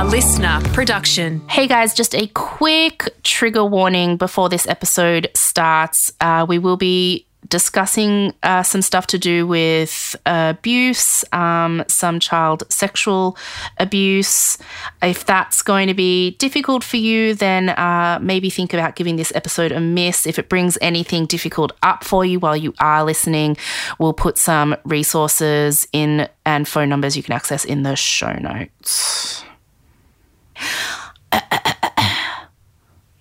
[0.00, 1.46] A listener production.
[1.46, 6.10] Hey guys, just a quick trigger warning before this episode starts.
[6.22, 12.62] Uh, we will be discussing uh, some stuff to do with abuse, um, some child
[12.70, 13.36] sexual
[13.76, 14.56] abuse.
[15.02, 19.34] If that's going to be difficult for you, then uh, maybe think about giving this
[19.34, 20.24] episode a miss.
[20.24, 23.58] If it brings anything difficult up for you while you are listening,
[23.98, 29.44] we'll put some resources in and phone numbers you can access in the show notes.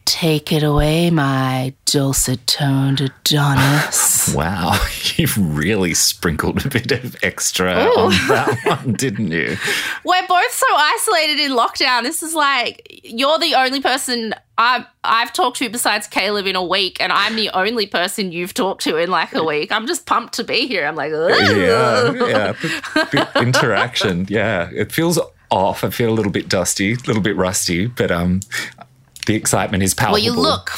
[0.05, 4.17] Take it away, my dulcet toned Adonis.
[4.35, 4.77] Wow,
[5.15, 9.57] you've really sprinkled a bit of extra on that one, didn't you?
[10.03, 12.03] We're both so isolated in lockdown.
[12.03, 16.63] This is like you're the only person I've I've talked to besides Caleb in a
[16.63, 19.71] week, and I'm the only person you've talked to in like a week.
[19.71, 20.85] I'm just pumped to be here.
[20.85, 22.53] I'm like, Yeah, yeah,
[23.11, 24.27] bit interaction.
[24.29, 25.17] Yeah, it feels
[25.51, 25.83] off.
[25.83, 28.41] I feel a little bit dusty, a little bit rusty, but um,
[29.25, 30.13] the excitement is palpable.
[30.13, 30.71] Well, you look,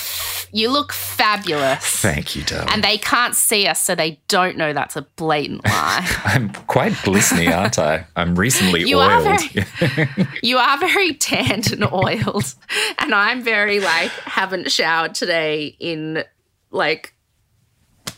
[0.54, 1.80] you look fabulous.
[1.84, 2.70] Thank you, darling.
[2.72, 6.08] And they can't see us, so they don't know that's a blatant lie.
[6.26, 8.06] I'm quite glistening, aren't I?
[8.16, 9.42] I'm recently You are oiled.
[9.52, 12.54] very- you are very tanned and oiled,
[13.00, 16.24] and I'm very like haven't showered today in
[16.72, 17.14] like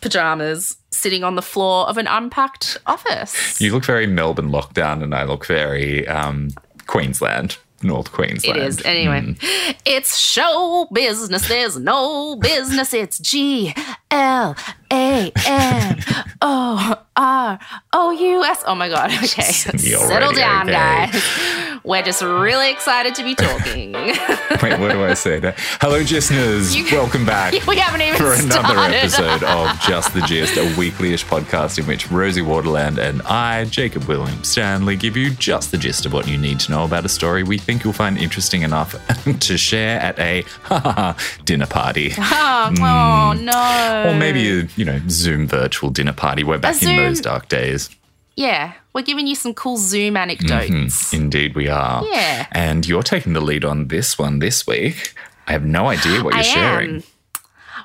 [0.01, 3.59] pajamas, sitting on the floor of an unpacked office.
[3.61, 6.49] you look very Melbourne lockdown, and I look very um,
[6.87, 8.57] Queensland, North Queensland.
[8.59, 8.81] is.
[8.85, 9.75] Anyway, Mm.
[9.85, 11.47] it's show business.
[11.47, 12.93] There's no business.
[12.93, 13.73] It's G
[14.13, 14.55] L
[14.91, 15.99] A N
[16.41, 17.59] O R
[17.93, 18.63] O U S.
[18.67, 19.11] Oh my God.
[19.23, 19.41] Okay.
[19.51, 20.71] Settle down, okay.
[21.11, 21.79] guys.
[21.83, 23.91] We're just really excited to be talking.
[23.93, 25.39] Wait, what do I say?
[25.81, 26.75] Hello, listeners.
[26.75, 27.53] You- Welcome back.
[27.67, 28.95] we haven't even for another started.
[28.95, 34.03] episode of Just the Gist, a weekly-ish podcast in which Rosie Waterland and I, Jacob
[34.05, 37.09] William Stanley, give you just the gist of what you need to know about a
[37.09, 38.95] story we think you'll find interesting enough
[39.39, 40.43] to share at a
[41.45, 42.13] dinner party.
[42.17, 44.02] Oh, oh, no.
[44.05, 46.43] Or maybe a, you know, Zoom virtual dinner party.
[46.43, 47.89] We're back in those dark days.
[48.35, 51.13] Yeah, we're giving you some cool Zoom anecdotes.
[51.13, 52.03] Indeed, we are.
[52.05, 52.47] Yeah.
[52.51, 55.13] And you're taking the lead on this one this week.
[55.47, 56.95] I have no idea what you're I sharing.
[56.95, 57.03] am.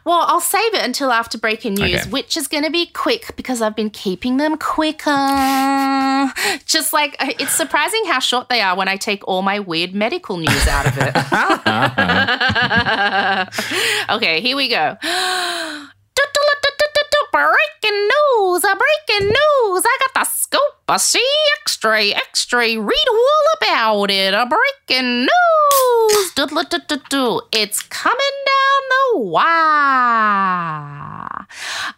[0.04, 2.10] Well, I'll save it until after breaking news, Okay.
[2.10, 5.10] which is going to be quick because I've been keeping them quicker.
[6.64, 9.92] Just like uh, it's surprising how short they are when I take all my weird
[9.94, 11.14] medical news out of it.
[14.16, 14.96] okay, here we go.
[17.30, 19.82] Breaking news, a breaking news.
[19.84, 21.24] I got the scoop, a see
[21.60, 24.34] extra, extra, read all about it.
[24.34, 26.32] A breaking news.
[27.52, 30.26] It's coming down the wire.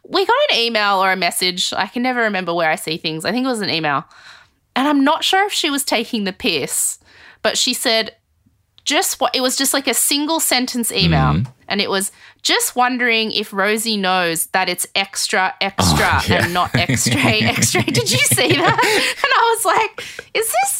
[0.09, 1.72] We got an email or a message.
[1.72, 3.25] I can never remember where I see things.
[3.25, 4.04] I think it was an email.
[4.76, 6.98] And I'm not sure if she was taking the piss,
[7.42, 8.14] but she said,
[8.96, 11.42] just what it was just like a single sentence email.
[11.68, 12.10] And it was
[12.42, 16.44] just wondering if rosie knows that it's extra extra Oh, yeah.
[16.44, 17.20] and not extra.
[17.54, 18.78] Extra did you see that?
[19.24, 19.92] And i was like
[20.40, 20.72] is this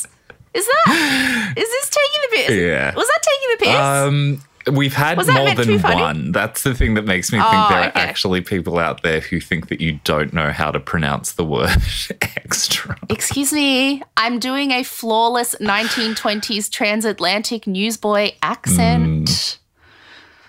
[0.59, 2.51] is that is this taking the piss?
[2.69, 2.95] Yeah.
[3.01, 3.81] was that taking the piss?
[3.91, 6.33] Um, we've had more meant to be than one.
[6.33, 8.01] That's the thing that makes me think Oh, there are okay.
[8.01, 11.71] actually people out there who think that you don't know how to pronounce the word
[12.21, 12.97] extra.
[13.09, 19.59] excuse me i'm doing a flawless 1920s transatlantic newsboy accent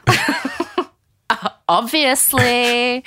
[1.70, 3.04] obviously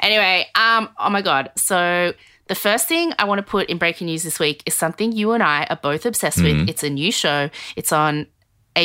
[0.00, 2.12] anyway um oh my god so
[2.46, 5.32] the first thing I want to put in breaking news this week is something you
[5.32, 6.66] and I are both obsessed with.
[6.66, 7.50] It's a new show.
[7.76, 8.26] It's on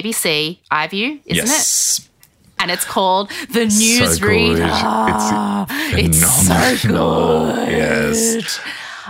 [0.01, 1.47] ABC iView, isn't it?
[1.47, 2.09] yes.
[2.59, 5.67] And it's called The So Newsreader.
[5.67, 5.99] good.
[5.99, 7.69] It's so good.
[7.69, 8.59] Yes.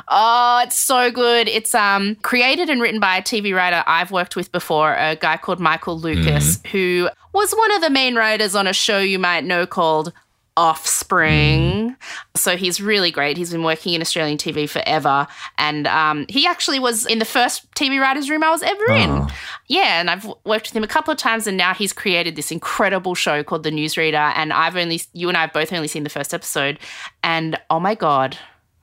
[0.08, 1.48] Oh, it's so good.
[1.48, 5.38] It's um created and written by a TV writer I've worked with before, a guy
[5.38, 9.44] called Michael Lucas, who was one of the main writers on a show you might
[9.44, 10.12] know called
[10.56, 11.92] Offspring.
[11.92, 11.96] Mm.
[12.36, 13.38] So he's really great.
[13.38, 15.28] He's been working in Australian TV forever.
[15.58, 19.10] And um, he actually was in the first TV writer's room I was ever in.
[19.10, 19.38] Ah.
[19.68, 22.52] Yeah, and I've worked with him a couple of times, and now he's created this
[22.52, 24.34] incredible show called The Newsreader.
[24.36, 26.80] And I've only, you and I have both only seen the first episode.
[27.24, 28.38] And oh my God,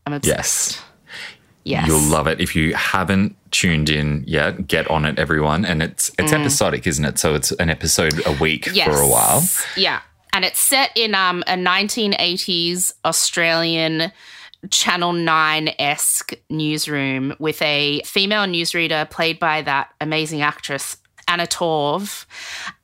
[0.07, 0.77] I'm obsessed.
[0.77, 0.83] Yes.
[1.65, 1.87] Yes.
[1.87, 2.41] You'll love it.
[2.41, 5.65] If you haven't tuned in yet, get on it, everyone.
[5.65, 6.41] And it's it's mm.
[6.41, 7.19] episodic, isn't it?
[7.19, 9.43] So it's an episode a week for a while.
[9.77, 10.01] Yeah.
[10.33, 14.13] And it's set in um, a 1980s Australian
[14.71, 22.27] Channel 9 esque newsroom with a female newsreader played by that amazing actress, Anna Torv.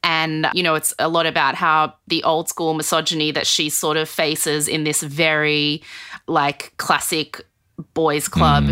[0.02, 3.96] And, you know, it's a lot about how the old school misogyny that she sort
[3.96, 5.82] of faces in this very
[6.26, 7.44] like classic
[7.92, 8.70] boys club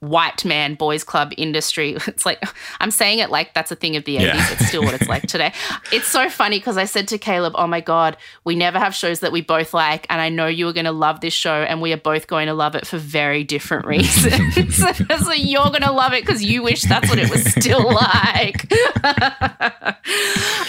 [0.00, 1.96] white man boys club industry.
[2.12, 2.42] It's like
[2.80, 4.20] I'm saying it like that's a thing of the 80s.
[4.20, 4.52] Yeah.
[4.52, 5.52] It's still what it's like today.
[5.92, 9.20] It's so funny because I said to Caleb, "Oh my god, we never have shows
[9.20, 11.80] that we both like, and I know you are going to love this show, and
[11.80, 14.76] we are both going to love it for very different reasons.
[14.76, 18.70] so you're going to love it because you wish that's what it was still like."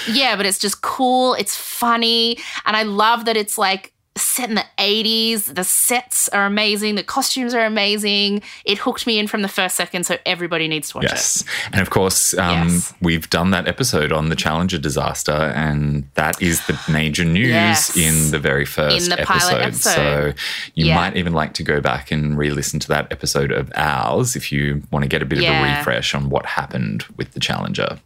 [0.08, 1.34] yeah, but it's just cool.
[1.34, 5.56] It's funny, and I love that it's like set in the 80s.
[5.56, 6.96] The sets are amazing.
[6.96, 8.42] The costumes are amazing.
[8.66, 11.12] It hooked me in from the first second, so everybody needs to watch it.
[11.12, 11.44] Yes.
[11.72, 12.94] And of course, um, Yes.
[13.02, 17.98] we've done that episode on the Challenger disaster, and that is the major news Yes.
[17.98, 19.94] in the very first the pilot episode.
[19.96, 20.34] So
[20.76, 20.96] you Yeah.
[20.96, 24.52] might even like to go back and re listen to that episode of ours if
[24.52, 27.98] you want to get a bit of a refresh on what happened with the Challenger.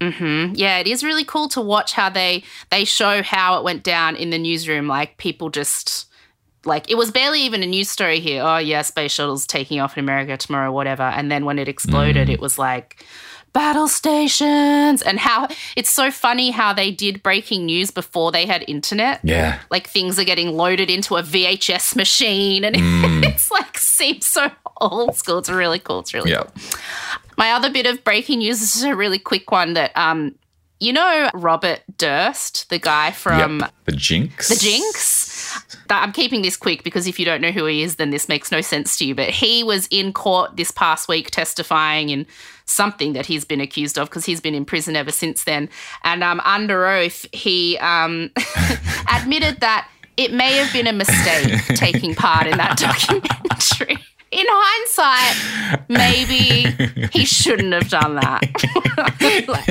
[0.00, 0.54] Mm-hmm.
[0.54, 4.16] Yeah, it is really cool to watch how they they show how it went down
[4.16, 4.88] in the newsroom.
[4.88, 6.06] Like people just
[6.64, 8.42] like it was barely even a news story here.
[8.42, 11.04] Oh yeah, space shuttle's taking off in America tomorrow, whatever.
[11.04, 12.42] And then when it exploded, it mm.
[12.42, 13.04] was like
[13.56, 18.62] battle stations and how it's so funny how they did breaking news before they had
[18.68, 19.18] internet.
[19.22, 19.60] Yeah.
[19.70, 23.24] Like things are getting loaded into a VHS machine and mm.
[23.24, 25.38] it's like seems so old school.
[25.38, 26.00] It's really cool.
[26.00, 26.42] It's really Yeah.
[27.36, 30.34] My other bit of breaking news is a really quick one that um
[30.80, 33.72] you know Robert Durst, the guy from yep.
[33.84, 34.48] The Jinx.
[34.48, 35.26] The Jinx.
[35.88, 38.50] I'm keeping this quick because if you don't know who he is, then this makes
[38.50, 39.14] no sense to you.
[39.14, 42.26] But he was in court this past week testifying in
[42.64, 45.68] something that he's been accused of because he's been in prison ever since then.
[46.04, 48.30] And um, under oath, he um,
[49.12, 54.04] admitted that it may have been a mistake taking part in that documentary.
[54.36, 58.42] In hindsight, maybe he shouldn't have done that.
[59.48, 59.66] Like,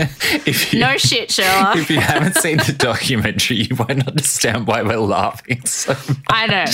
[0.74, 1.78] you, no shit, Sherlock.
[1.78, 6.18] if you haven't seen the documentary, you won't understand why we're laughing so much.
[6.30, 6.66] I know.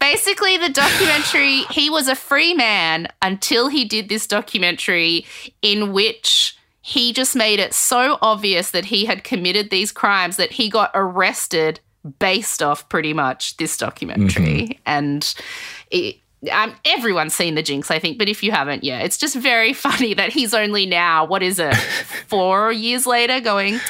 [0.00, 5.26] Basically, the documentary, he was a free man until he did this documentary
[5.62, 10.52] in which he just made it so obvious that he had committed these crimes that
[10.52, 11.80] he got arrested
[12.18, 14.62] based off pretty much this documentary.
[14.62, 14.82] Mm-hmm.
[14.86, 15.34] And
[15.90, 16.16] it,
[16.50, 19.72] um, everyone's seen the jinx, I think, but if you haven't, yeah, it's just very
[19.86, 21.76] funny that he's only now, what is it,
[22.26, 23.82] four years later, going, maybe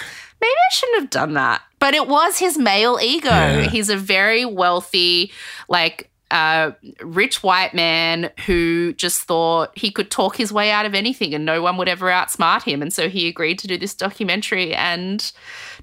[0.70, 1.62] I shouldn't have done that.
[1.78, 3.28] But it was his male ego.
[3.28, 3.62] Yeah.
[3.62, 5.32] He's a very wealthy,
[5.68, 10.94] like, uh, rich white man who just thought he could talk his way out of
[10.94, 12.82] anything and no one would ever outsmart him.
[12.82, 15.32] And so he agreed to do this documentary and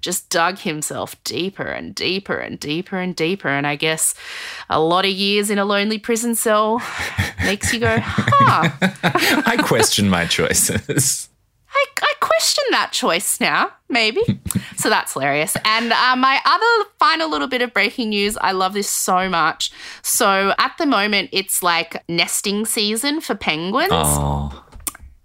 [0.01, 3.49] just dug himself deeper and deeper and deeper and deeper.
[3.49, 4.15] And I guess
[4.69, 6.81] a lot of years in a lonely prison cell
[7.43, 8.69] makes you go, huh.
[9.45, 11.29] I question my choices.
[11.69, 14.21] I, I question that choice now, maybe.
[14.77, 15.55] so that's hilarious.
[15.63, 19.71] And uh, my other final little bit of breaking news, I love this so much.
[20.01, 23.89] So at the moment, it's like nesting season for penguins.
[23.91, 24.63] Oh,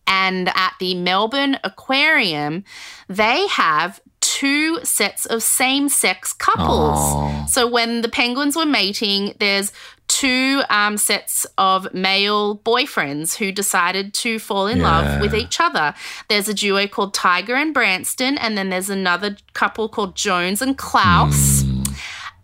[0.07, 2.65] And at the Melbourne Aquarium,
[3.09, 4.01] they have
[4.43, 6.99] two sets of same sex couples.
[6.99, 7.47] Oh.
[7.49, 9.73] So when the penguins were mating, there's
[10.09, 14.91] two um, sets of male boyfriends who decided to fall in Yeah.
[14.91, 15.95] love with each other.
[16.29, 20.77] There's a duo called Tiger and Branston, and then there's another couple called Jones and
[20.77, 21.63] Klaus.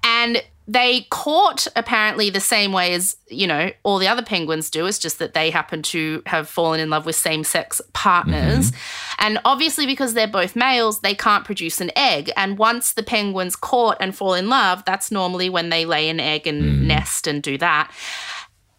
[0.04, 4.84] And they caught apparently the same way as, you know, all the other penguins do.
[4.84, 8.70] It's just that they happen to have fallen in love with same sex partners.
[8.70, 9.24] Mm-hmm.
[9.26, 12.30] And obviously, because they're both males, they can't produce an egg.
[12.36, 16.20] And once the penguins caught and fall in love, that's normally when they lay an
[16.20, 16.80] egg and mm.
[16.82, 17.90] nest and do that.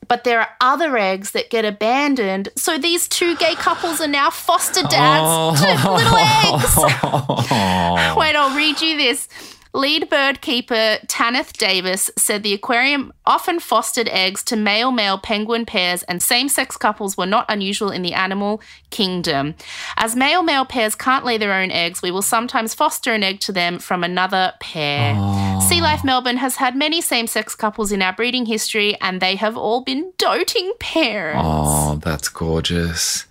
[0.08, 2.50] But there are other eggs that get abandoned.
[2.56, 6.78] So these two gay couples are now foster dads to little eggs.
[8.16, 9.28] Wait, I'll read you this.
[9.74, 15.64] Lead bird keeper Tanith Davis said the aquarium often fostered eggs to male male penguin
[15.64, 19.54] pairs, and same sex couples were not unusual in the animal kingdom.
[19.96, 23.42] As male male pairs can't lay their own eggs, we will sometimes foster an egg
[23.42, 25.14] to them from another pair.
[25.62, 29.36] Sea Life Melbourne has had many same sex couples in our breeding history, and they
[29.36, 31.42] have all been doting parents.
[31.44, 33.28] oh, that's gorgeous.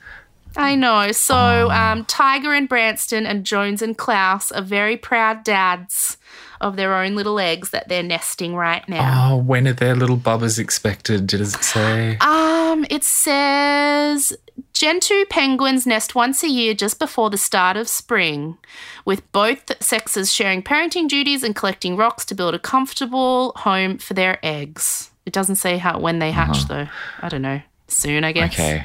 [0.56, 1.10] I know.
[1.12, 6.16] So, um, Tiger and Branston and Jones and Klaus are very proud dads
[6.60, 9.32] of their own little eggs that they're nesting right now.
[9.32, 11.26] Oh, when are their little bubbas expected?
[11.26, 12.16] Does it say?
[12.18, 14.36] Um, it says
[14.72, 18.58] Gentoo penguins nest once a year just before the start of spring,
[19.04, 24.14] with both sexes sharing parenting duties and collecting rocks to build a comfortable home for
[24.14, 25.10] their eggs.
[25.26, 26.88] It doesn't say how when they hatch though.
[27.20, 27.60] I don't know.
[27.88, 28.52] Soon, I guess.
[28.52, 28.84] Okay.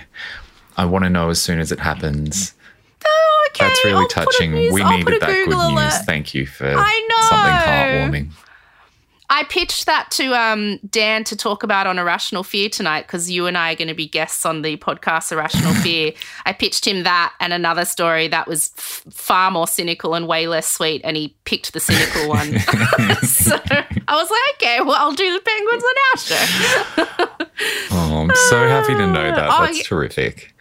[0.77, 2.53] I want to know as soon as it happens.
[3.05, 3.65] Oh, okay.
[3.67, 4.51] That's really I'll touching.
[4.53, 5.97] news- we I'll needed that Google good news.
[6.05, 7.27] Thank you for I know.
[7.29, 8.29] something heartwarming.
[9.35, 13.47] I pitched that to um, Dan to talk about on Irrational Fear tonight because you
[13.47, 16.13] and I are going to be guests on the podcast Irrational Fear.
[16.45, 20.45] I pitched him that and another story that was f- far more cynical and way
[20.45, 22.59] less sweet, and he picked the cynical one.
[23.23, 23.55] so
[24.07, 27.37] I was like, okay, well, I'll do the penguins on our show.
[27.91, 29.47] Oh, I'm so happy to know that.
[29.49, 29.83] Oh, That's yeah.
[29.83, 30.53] terrific.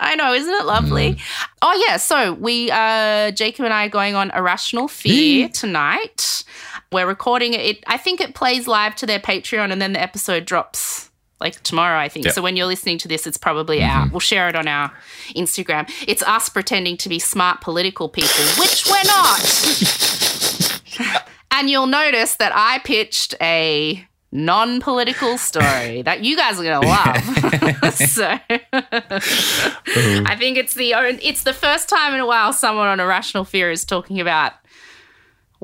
[0.00, 1.14] I know, isn't it lovely?
[1.14, 1.20] Mm.
[1.62, 6.42] Oh yeah, so we uh Jacob and I are going on Irrational Fear tonight.
[6.94, 7.82] We're recording it.
[7.88, 11.10] I think it plays live to their Patreon and then the episode drops
[11.40, 12.26] like tomorrow, I think.
[12.26, 12.34] Yep.
[12.34, 13.90] So when you're listening to this, it's probably mm-hmm.
[13.90, 14.12] out.
[14.12, 14.92] We'll share it on our
[15.34, 15.90] Instagram.
[16.06, 19.40] It's us pretending to be smart political people, which we're not.
[21.50, 27.94] and you'll notice that I pitched a non-political story that you guys are gonna love.
[28.08, 28.38] so
[30.24, 33.44] I think it's the own, it's the first time in a while someone on Irrational
[33.44, 34.52] Fear is talking about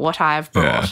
[0.01, 0.65] what I've brought.
[0.65, 0.87] Yeah.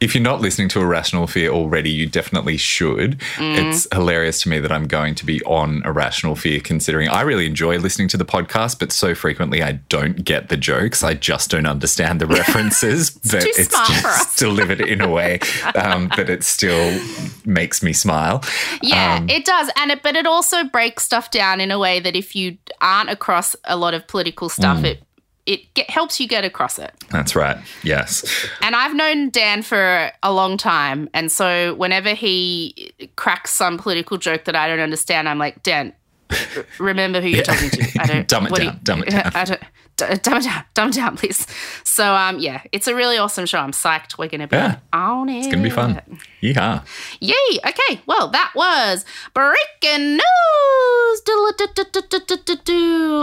[0.00, 3.18] If you're not listening to Irrational Fear already, you definitely should.
[3.36, 3.58] Mm.
[3.68, 7.46] It's hilarious to me that I'm going to be on Irrational Fear, considering I really
[7.46, 11.02] enjoy listening to the podcast, but so frequently I don't get the jokes.
[11.02, 13.10] I just don't understand the references.
[13.10, 14.36] but too it's smart just for us.
[14.36, 15.40] delivered in a way
[15.74, 16.98] um, that it still
[17.44, 18.42] makes me smile.
[18.82, 22.00] Yeah, Um, it does, and it but it also breaks stuff down in a way
[22.00, 24.84] that if you aren't across a lot of political stuff, Mm.
[24.84, 25.03] it
[25.46, 26.92] it get, helps you get across it.
[27.10, 27.58] That's right.
[27.82, 28.24] Yes.
[28.62, 34.16] And I've known Dan for a long time, and so whenever he cracks some political
[34.18, 35.92] joke that I don't understand, I'm like, Dan,
[36.30, 36.38] r-
[36.78, 38.00] remember who you're talking to.
[38.00, 39.32] I don't Dumb it down, dumb it down.
[39.34, 39.62] I don't,
[39.96, 41.46] dumb it down, dumb it down, please.
[41.84, 43.58] So um, yeah, it's a really awesome show.
[43.58, 44.18] I'm psyched.
[44.18, 44.76] We're gonna be Yeah.
[44.92, 45.38] on it.
[45.38, 46.00] It's going to be fun.
[46.42, 46.84] Yeehaw.
[47.20, 47.58] Yay!
[47.66, 50.22] Okay, well, that was breaking news.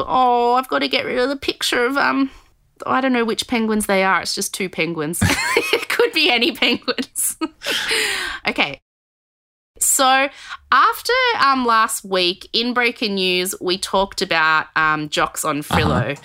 [0.08, 2.30] Oh, I've got to get rid of the picture of um.
[2.88, 4.22] I don't know which penguins they are.
[4.24, 5.20] It's just two penguins.
[5.74, 7.38] it could be any penguins.
[8.48, 8.82] okay.
[9.80, 10.30] So
[10.72, 11.13] after
[11.44, 16.20] um last week in breaking news, we talked about um Jock Zonfrillo,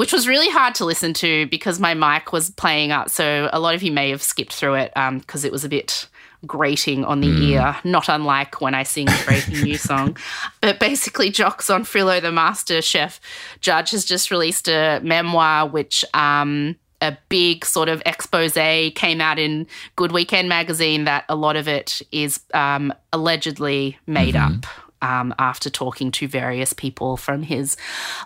[0.00, 3.10] which was really hard to listen to because my mic was playing up.
[3.10, 5.68] So a lot of you may have skipped through it um because it was a
[5.68, 6.08] bit
[6.46, 10.16] grating on the ear, not unlike when I sing a breaking news song.
[10.62, 13.20] But basically, Jock Zonfrillo, the master chef
[13.60, 19.38] judge, has just released a memoir which um, a big sort of expose came out
[19.38, 19.66] in
[19.96, 24.64] Good Weekend magazine that a lot of it is um, allegedly made up.
[25.02, 27.76] Um, after talking to various people from his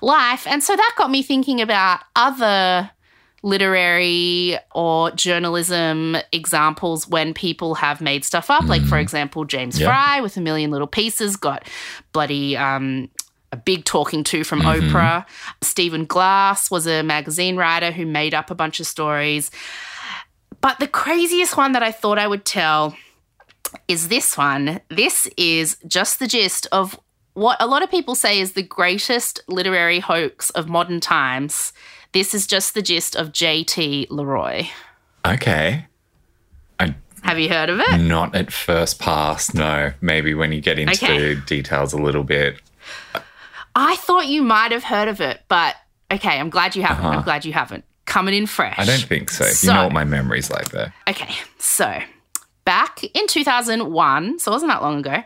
[0.02, 0.44] life.
[0.46, 2.90] And so that got me thinking about other
[3.44, 8.64] literary or journalism examples when people have made stuff up.
[8.64, 9.86] Like, for example, James Yeah.
[10.14, 11.68] Frey with A Million Little Pieces got
[12.12, 12.56] bloody.
[12.56, 13.08] Um,
[13.52, 15.24] a big talking to from Oprah.
[15.62, 19.52] Stephen Glass was a magazine writer who made up a bunch of stories.
[20.60, 22.96] But the craziest one that I thought I would tell
[23.88, 24.80] is this one.
[24.88, 26.98] This is just the gist of
[27.34, 31.72] what a lot of people say is the greatest literary hoax of modern times.
[32.12, 34.06] This is just the gist of J.T.
[34.08, 34.66] Leroy.
[35.26, 35.86] Okay.
[36.78, 37.98] I Have you heard of it?
[37.98, 39.92] Not at first pass, no.
[40.00, 41.34] Maybe when you get into Okay.
[41.34, 42.60] details a little bit.
[43.74, 45.74] I thought you might have heard of it, but
[46.12, 47.04] okay, I'm glad you haven't.
[47.06, 47.84] I'm glad you haven't.
[48.06, 48.74] Coming in fresh.
[48.78, 48.82] Uh-huh.
[48.82, 49.44] I don't think so.
[49.46, 50.94] So- you know what my memory's like there.
[51.08, 52.00] Okay, so
[52.64, 55.22] back in 2001, so it wasn't that long ago,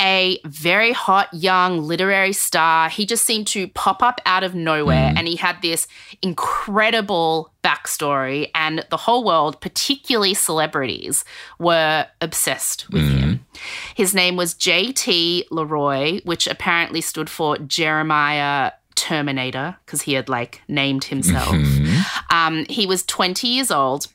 [0.00, 5.10] a very hot young literary star, he just seemed to pop up out of nowhere
[5.10, 5.18] mm.
[5.18, 5.88] and he had this
[6.22, 11.24] incredible backstory, and the whole world, particularly celebrities,
[11.58, 13.18] were obsessed with mm.
[13.18, 13.46] him.
[13.94, 15.46] His name was J.T.
[15.50, 21.54] Leroy, which apparently stood for Jeremiah Terminator because he had like named himself.
[21.54, 22.34] Mm-hmm.
[22.34, 24.08] Um, he was 20 years old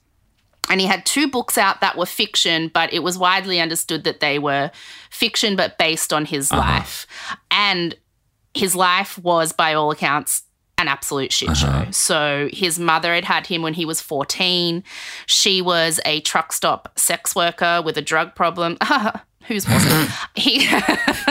[0.69, 4.19] and he had two books out that were fiction, but it was widely understood that
[4.19, 4.71] they were
[5.09, 6.61] fiction but based on his uh-huh.
[6.61, 7.07] life.
[7.51, 7.95] And
[8.53, 10.43] his life was, by all accounts,
[10.77, 11.85] an absolute shit uh-huh.
[11.85, 11.91] show.
[11.91, 14.83] So his mother had had him when he was 14.
[15.25, 18.77] She was a truck stop sex worker with a drug problem.
[19.47, 20.09] Whose wasn't?
[20.35, 20.67] he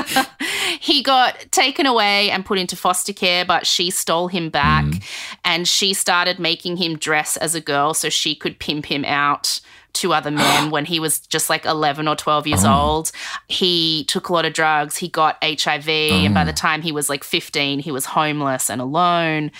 [0.81, 5.03] he got taken away and put into foster care, but she stole him back mm.
[5.45, 9.61] and she started making him dress as a girl so she could pimp him out
[9.95, 12.73] to other men when he was just like 11 or 12 years oh.
[12.73, 13.13] old.
[13.49, 14.97] He took a lot of drugs.
[14.97, 15.89] He got HIV.
[15.89, 16.55] And by the oh.
[16.55, 19.51] time he was like 15, he was homeless and alone.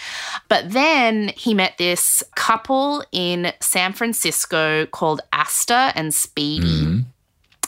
[0.49, 6.92] But then he met this couple in San Francisco called Asta and Speedy mm.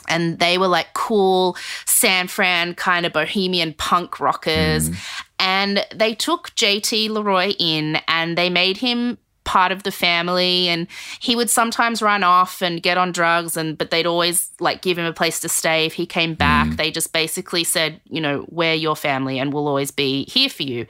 [0.08, 1.56] And they were like cool
[1.86, 4.90] San Fran kind of bohemian punk rockers.
[4.90, 5.20] Mm.
[5.38, 10.86] And they took JT Leroy in and they made him part of the family and
[11.20, 14.98] he would sometimes run off and get on drugs and but they'd always like give
[14.98, 15.86] him a place to stay.
[15.86, 16.76] If he came back mm.
[16.76, 20.62] they just basically said you know we're your family and we'll always be here for
[20.62, 20.86] you.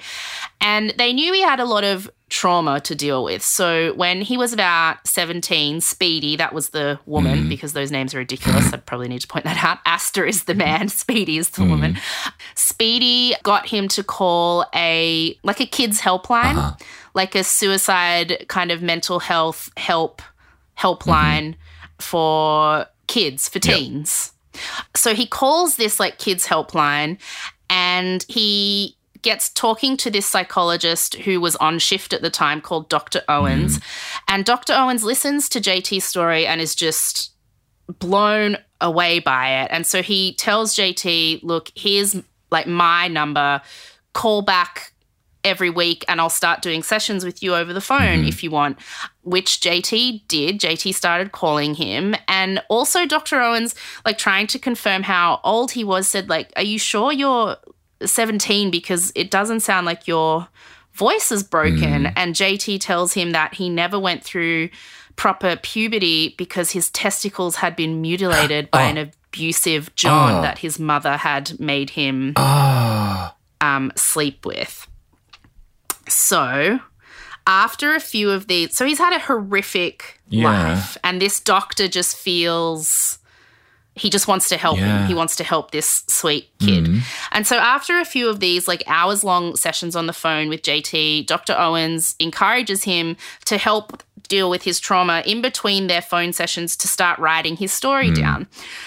[0.61, 3.43] And they knew he had a lot of trauma to deal with.
[3.43, 7.49] So when he was about 17 speedy that was the woman mm.
[7.49, 9.79] because those names are ridiculous i probably need to point that out.
[9.87, 11.71] Asta is the man speedy is the mm.
[11.71, 11.99] woman.
[12.55, 16.77] Speedy got him to call a like a kids helpline uh-huh.
[17.15, 20.21] Like a suicide kind of mental health help
[20.79, 22.03] helpline mm-hmm.
[22.03, 24.33] for kids, for teens.
[24.95, 27.19] So he calls this like kids helpline
[27.71, 32.89] and he gets talking to this psychologist who was on shift at the time called
[32.89, 33.23] Dr.
[33.29, 33.79] Owens.
[33.79, 34.35] Mm-hmm.
[34.35, 34.75] And Dr.
[34.75, 37.33] Owens listens to JT's story and is just
[37.99, 39.69] blown away by it.
[39.71, 42.17] And so he tells JT, look, here's
[42.51, 43.63] like my number,
[44.13, 44.93] call back
[45.45, 48.79] every week and I'll start doing sessions with you over the phone if you want,
[49.23, 50.59] which JT did.
[50.61, 52.15] JT started calling him.
[52.29, 53.41] And also Dr.
[53.41, 53.75] Owens,
[54.05, 57.57] like trying to confirm how old he was, said, like, are you sure you're
[58.05, 58.71] 17?
[58.71, 60.49] Because it doesn't sound like your
[60.95, 62.07] voice is broken.
[62.07, 64.71] And JT tells him that he never went through
[65.17, 70.43] proper puberty because his testicles had been mutilated by an abusive John Oh.
[70.43, 73.35] that his mother had made him Ah.
[73.61, 74.87] um, sleep with.
[76.09, 76.81] So,
[77.47, 80.45] after a few of these, so he's had a horrific Yeah.
[80.75, 83.19] life, and this doctor just feels
[83.97, 85.03] he just wants to help Yeah.
[85.03, 85.07] him.
[85.07, 86.87] He wants to help this sweet kid.
[86.87, 87.03] Mm.
[87.31, 90.63] And so, after a few of these, like hours long sessions on the phone with
[90.63, 91.55] JT, Dr.
[91.57, 96.89] Owens encourages him to help deal with his trauma in between their phone sessions to
[96.89, 98.15] start writing his story hmm.
[98.15, 98.47] down.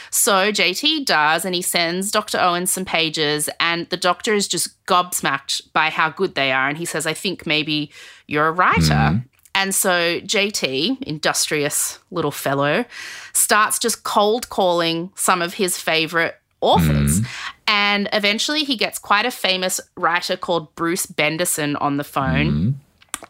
[0.10, 2.40] So JT does, and he sends Dr.
[2.40, 6.68] Owen some pages, and the doctor is just gobsmacked by how good they are.
[6.68, 7.92] And he says, I think maybe
[8.28, 9.10] you're a writer.
[9.10, 9.18] Hmm.
[9.56, 12.86] And so JT, industrious little fellow,
[13.34, 17.20] starts just cold calling some of his favorite authors.
[17.20, 17.26] Hmm.
[17.68, 22.80] And eventually he gets quite a famous writer called Bruce Benderson on the phone.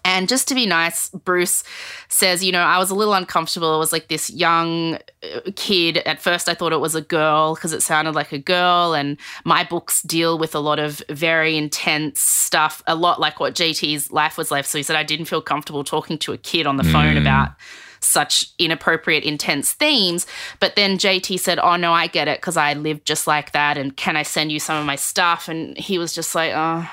[0.04, 1.64] And just to be nice, Bruce
[2.10, 3.76] says, you know, I was a little uncomfortable.
[3.76, 5.98] It was like this young uh, kid.
[5.98, 8.94] At first, I thought it was a girl because it sounded like a girl.
[8.94, 13.54] And my books deal with a lot of very intense stuff, a lot like what
[13.54, 14.66] JT's life was like.
[14.66, 17.52] So he said, I didn't feel comfortable talking to a kid on the phone about
[18.00, 20.26] such inappropriate, intense themes.
[20.60, 23.78] But then JT said, Oh, no, I get it because I lived just like that.
[23.78, 25.48] And can I send you some of my stuff?
[25.48, 26.90] And he was just like, Oh,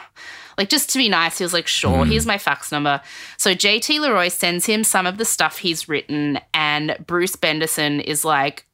[0.57, 3.01] like just to be nice, he was like, sure, here's my fax number.
[3.37, 8.25] So JT Leroy sends him some of the stuff he's written, and Bruce Benderson is
[8.25, 8.67] like,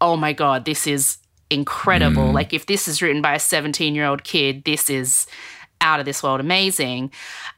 [0.00, 1.18] oh my God, this is
[1.50, 2.32] incredible.
[2.32, 5.26] Like, if this is written by a 17 year old kid, this is
[5.80, 7.10] out of this world amazing.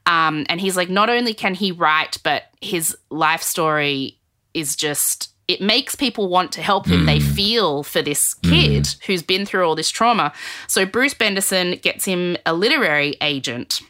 [0.06, 4.18] Um, and he's like, not only can he write, but his life story
[4.54, 5.32] is just.
[5.48, 7.06] It makes people want to help him.
[7.06, 7.32] They hmm.
[7.32, 9.06] feel for this kid hmm.
[9.06, 10.32] who's been through all this trauma.
[10.66, 13.80] So Bruce Benderson gets him a literary agent.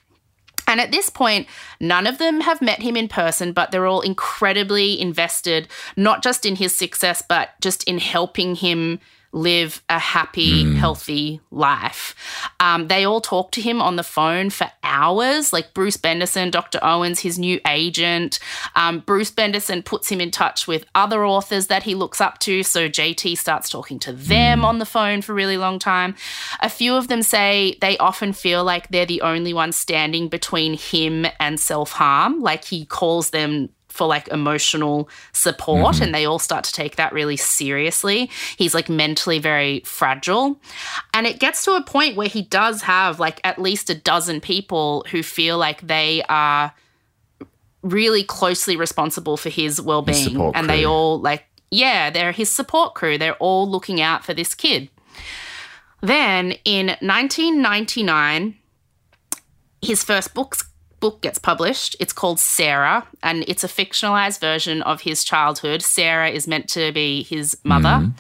[0.69, 1.49] And at this point,
[1.81, 5.67] none of them have met him in person, but they're all incredibly invested,
[5.97, 9.01] not just in his success, but just in helping him
[9.33, 12.15] live a happy, healthy life.
[12.61, 16.79] Um, they all talk to him on the phone for hours, like Bruce Benderson, Dr.
[16.83, 18.39] Owens, his new agent.
[18.75, 22.63] Um, Bruce Benderson puts him in touch with other authors that he looks up to.
[22.63, 26.15] So JT starts talking to them on the phone for a really long time.
[26.61, 30.75] A few of them say they often feel like they're the only one standing between
[30.75, 32.41] him and self harm.
[32.41, 36.05] Like he calls them for like emotional support mm-hmm.
[36.05, 38.31] and they all start to take that really seriously.
[38.57, 40.59] He's like mentally very fragile.
[41.13, 44.41] And it gets to a point where he does have like at least a dozen
[44.41, 46.73] people who feel like they are
[47.83, 52.95] really closely responsible for his well-being support and they all like yeah, they're his support
[52.95, 53.19] crew.
[53.19, 54.89] They're all looking out for this kid.
[56.01, 58.55] Then in 1999
[59.81, 60.68] his first book's
[61.01, 61.97] book gets published.
[62.01, 65.83] It's called Sarah, and it's a fictionalized version of his childhood.
[65.83, 68.11] Sarah is meant to be his mother.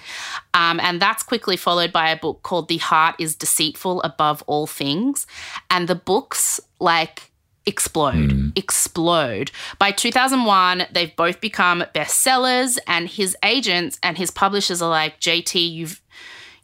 [0.54, 4.66] Um, and that's quickly followed by a book called The Heart is Deceitful Above All
[4.66, 5.26] Things.
[5.70, 7.30] And the books, like,
[7.66, 9.50] explode, explode.
[9.78, 15.70] By 2001, they've both become bestsellers, and his agents and his publishers are like, JT,
[15.72, 16.00] you've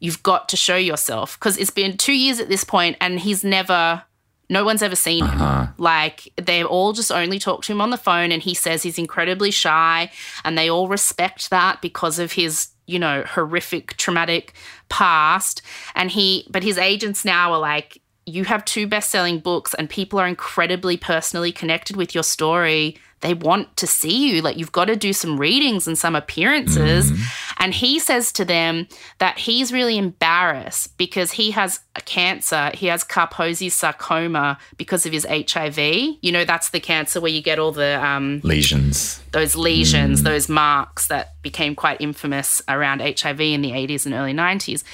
[0.01, 3.43] you've got to show yourself because it's been two years at this point and he's
[3.43, 4.03] never
[4.49, 5.41] no one's ever seen him.
[5.41, 5.67] Uh-huh.
[5.79, 8.99] Like they all just only talk to him on the phone and he says he's
[8.99, 10.11] incredibly shy
[10.45, 14.55] and they all respect that because of his you know horrific traumatic
[14.89, 15.63] past.
[15.95, 19.89] And he but his agents now are like you have two best selling books and
[19.89, 22.97] people are incredibly personally connected with your story.
[23.25, 24.43] They want to see you.
[24.43, 27.11] Like, you've got to do some readings and some appearances.
[27.59, 32.71] And he says to them that he's really embarrassed because he has a cancer.
[32.75, 35.79] He has Kaposi's sarcoma because of his HIV.
[35.79, 39.23] You know, that's the cancer where you get all the um, Lesions.
[39.33, 44.35] those lesions, those marks that became quite infamous around HIV in the 80s and early
[44.35, 44.85] 90s.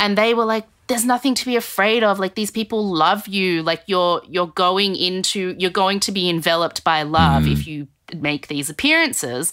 [0.00, 2.18] And they were like, there's nothing to be afraid of.
[2.18, 3.62] Like these people love you.
[3.62, 7.66] Like you're you're going into you're going to be enveloped by love if mm.
[7.66, 9.52] you make these appearances.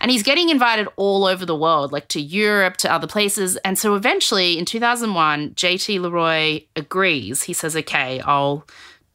[0.00, 3.56] And he's getting invited all over the world, like to Europe, to other places.
[3.58, 7.44] And so eventually in 2001, JT Leroy agrees.
[7.44, 8.66] He says, okay, I'll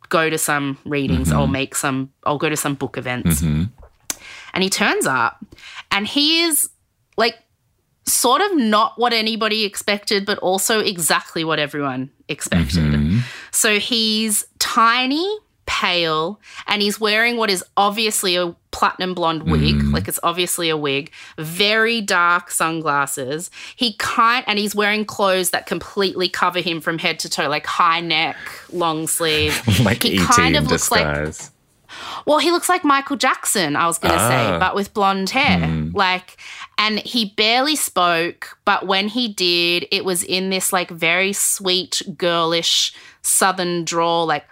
[0.10, 1.52] go to some readings, I'll mm-hmm.
[1.52, 3.42] make some, I'll go to some book events.
[3.42, 3.64] Mm-hmm.
[4.54, 5.46] And he turns up
[5.92, 6.70] and he is
[7.18, 7.36] like
[8.08, 12.84] sort of not what anybody expected, but also exactly what everyone expected.
[12.84, 13.20] Mm-hmm.
[13.52, 19.94] So he's tiny, pale, and he's wearing what is obviously a platinum blonde wig, mm.
[19.94, 23.52] like it's obviously a wig, very dark sunglasses.
[23.76, 27.66] He kind and he's wearing clothes that completely cover him from head to toe, like
[27.66, 28.38] high neck,
[28.72, 29.62] long sleeve.
[29.84, 31.52] like he kind in of looks like disguise.
[32.26, 34.28] Well, he looks like Michael Jackson, I was going to Ah.
[34.30, 35.68] say, but with blonde hair.
[35.94, 36.38] Like,
[36.78, 42.02] and he barely spoke, but when he did, it was in this like very sweet,
[42.18, 44.46] girlish southern drawl, like,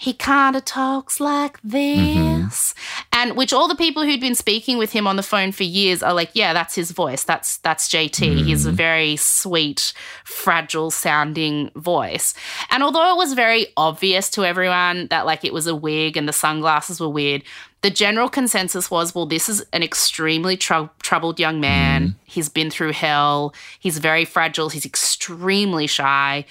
[0.00, 2.44] he kind of talks like mm-hmm.
[2.44, 2.74] this.
[3.12, 6.02] And which all the people who'd been speaking with him on the phone for years
[6.02, 7.22] are like, yeah, that's his voice.
[7.22, 8.42] That's that's JT.
[8.46, 8.76] He's a mm.
[8.76, 9.92] very sweet,
[10.24, 12.32] fragile sounding voice.
[12.70, 16.26] And although it was very obvious to everyone that like it was a wig and
[16.26, 17.42] the sunglasses were weird,
[17.82, 22.02] the general consensus was, well, this is an extremely trou- troubled young man.
[22.02, 22.18] Mm-hmm.
[22.24, 23.54] He's been through hell.
[23.78, 24.70] He's very fragile.
[24.70, 26.46] He's extremely shy.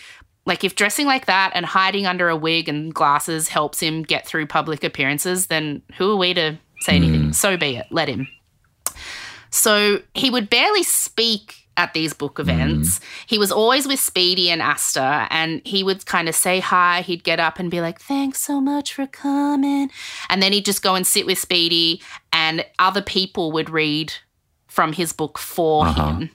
[0.49, 4.25] Like, if dressing like that and hiding under a wig and glasses helps him get
[4.25, 7.25] through public appearances, then who are we to say anything?
[7.25, 7.31] Hmm.
[7.33, 7.85] So be it.
[7.91, 8.27] Let him.
[9.51, 12.49] So he would barely speak at these book hmm.
[12.49, 12.99] events.
[13.27, 17.01] He was always with Speedy and Asta, and he would kind of say hi.
[17.01, 19.91] He'd get up and be like, Thanks so much for coming.
[20.29, 22.01] And then he'd just go and sit with Speedy,
[22.33, 24.13] and other people would read
[24.65, 26.07] from his book for uh-huh.
[26.07, 26.29] him.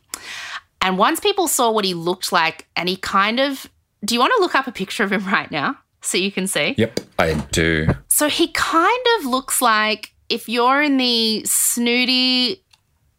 [0.81, 3.69] And once people saw what he looked like, and he kind of
[4.05, 6.47] do you want to look up a picture of him right now so you can
[6.47, 6.75] see?
[6.77, 7.89] Yep, I do.
[8.09, 12.63] So he kind of looks like if you're in the snooty,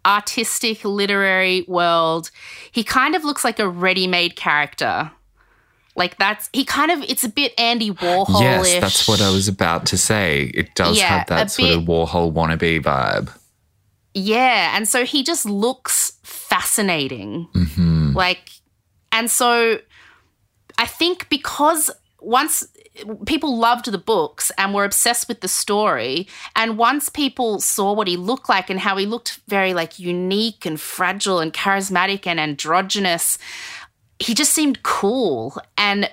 [0.06, 2.32] artistic, literary world,
[2.72, 5.12] he kind of looks like a ready made character.
[5.96, 9.48] Like that's, he kind of, it's a bit Andy Warhol Yes, that's what I was
[9.48, 10.52] about to say.
[10.54, 13.32] It does Yeah, have that sort of Warhol wannabe vibe.
[14.14, 14.76] Yeah.
[14.76, 17.48] And so he just looks fascinating.
[17.56, 18.14] Mm-hmm.
[18.14, 18.50] Like,
[19.12, 19.80] and so
[20.78, 22.68] I think because once
[23.26, 28.08] people loved the books and were obsessed with the story, and once people saw what
[28.08, 32.40] he looked like and how he looked very like unique and fragile and charismatic and
[32.40, 33.38] androgynous,
[34.20, 35.58] he just seemed cool.
[35.78, 36.10] And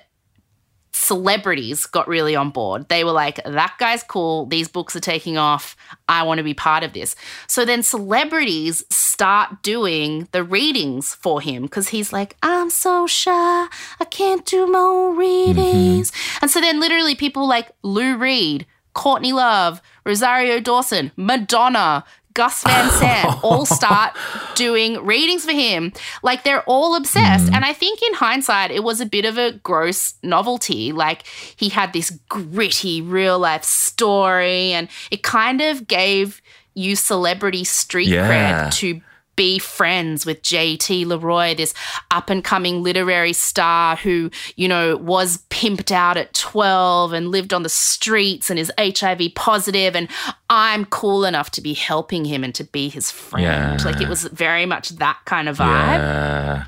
[1.03, 2.89] celebrities got really on board.
[2.89, 4.47] They were like, that guy's cool.
[4.47, 5.77] These books are taking off.
[6.09, 7.17] I want to be part of this.
[7.49, 13.67] So then celebrities start doing the readings for him because he's like, I'm so shy.
[14.01, 16.13] I can't do my own readings.
[16.13, 16.39] Mm-hmm.
[16.43, 22.91] And so then literally people like Lou Reed, Courtney Love, Rosario Dawson, Madonna, Gus Van
[22.91, 24.17] Sant all start
[24.55, 25.93] doing readings for him.
[26.23, 27.47] Like they're all obsessed.
[27.47, 27.55] Mm.
[27.57, 30.93] And I think in hindsight, it was a bit of a gross novelty.
[30.93, 31.25] Like
[31.57, 36.41] he had this gritty real life story, and it kind of gave
[36.75, 38.29] you celebrity street Yeah.
[38.69, 39.01] cred to
[39.43, 41.75] be friends with JT Leroy, this
[42.13, 47.53] up and coming literary star who, you know, was pimped out at 12 and lived
[47.53, 50.09] on the streets and is HIV positive, And
[50.49, 53.81] I'm cool enough to be helping him and to be his friend.
[53.81, 53.85] Yeah.
[53.85, 55.97] Like it was very much that kind of vibe.
[55.99, 56.65] Yeah.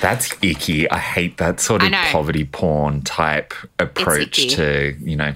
[0.00, 0.88] That's icky.
[0.88, 5.34] I hate that sort of poverty porn type approach to, you know,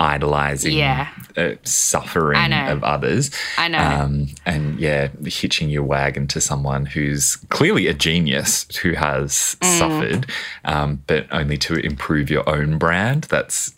[0.00, 1.08] idolizing Yeah.
[1.36, 3.30] uh, suffering of others.
[3.58, 3.78] I know.
[3.78, 9.78] Um, and yeah, hitching your wagon to someone who's clearly a genius who has Mm.
[9.78, 10.26] suffered,
[10.64, 13.24] um, but only to improve your own brand.
[13.30, 13.72] That's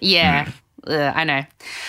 [0.00, 0.48] Yeah.
[0.86, 1.44] Ugh, I know.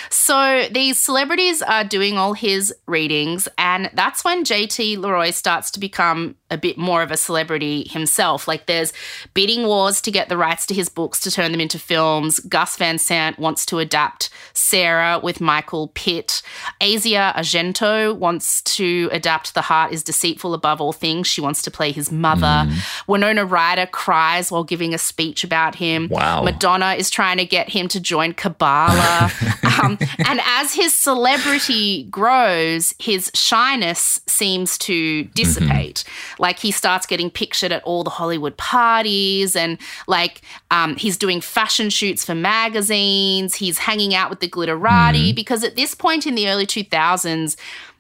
[0.10, 5.80] So these celebrities are doing all his readings, and that's when JT Leroy starts to
[5.80, 8.48] become a bit more of a celebrity himself.
[8.48, 8.94] Like there's
[9.34, 12.40] bidding wars to get the rights to his books to turn them into films.
[12.42, 16.42] Gus Van Sant wants to adapt Sarah with Michael Pitt.
[16.82, 21.28] Asia Argento wants to adapt The Heart is Deceitful Above All Things.
[21.28, 22.46] She wants to play his mother.
[22.46, 23.08] Mm.
[23.08, 26.08] Winona Ryder cries while giving a speech about him.
[26.10, 26.44] Wow.
[26.44, 29.32] Madonna is trying to get him to join Kabbalah.
[29.82, 36.04] um, and as his celebrity grows, his shyness seems to dissipate.
[36.06, 36.39] Mm-hmm.
[36.40, 41.42] Like he starts getting pictured at all the Hollywood parties and like um, he's doing
[41.42, 43.56] fashion shoots for magazines.
[43.56, 45.36] He's hanging out with the glitterati mm.
[45.36, 47.56] because at this point in the early 2000s,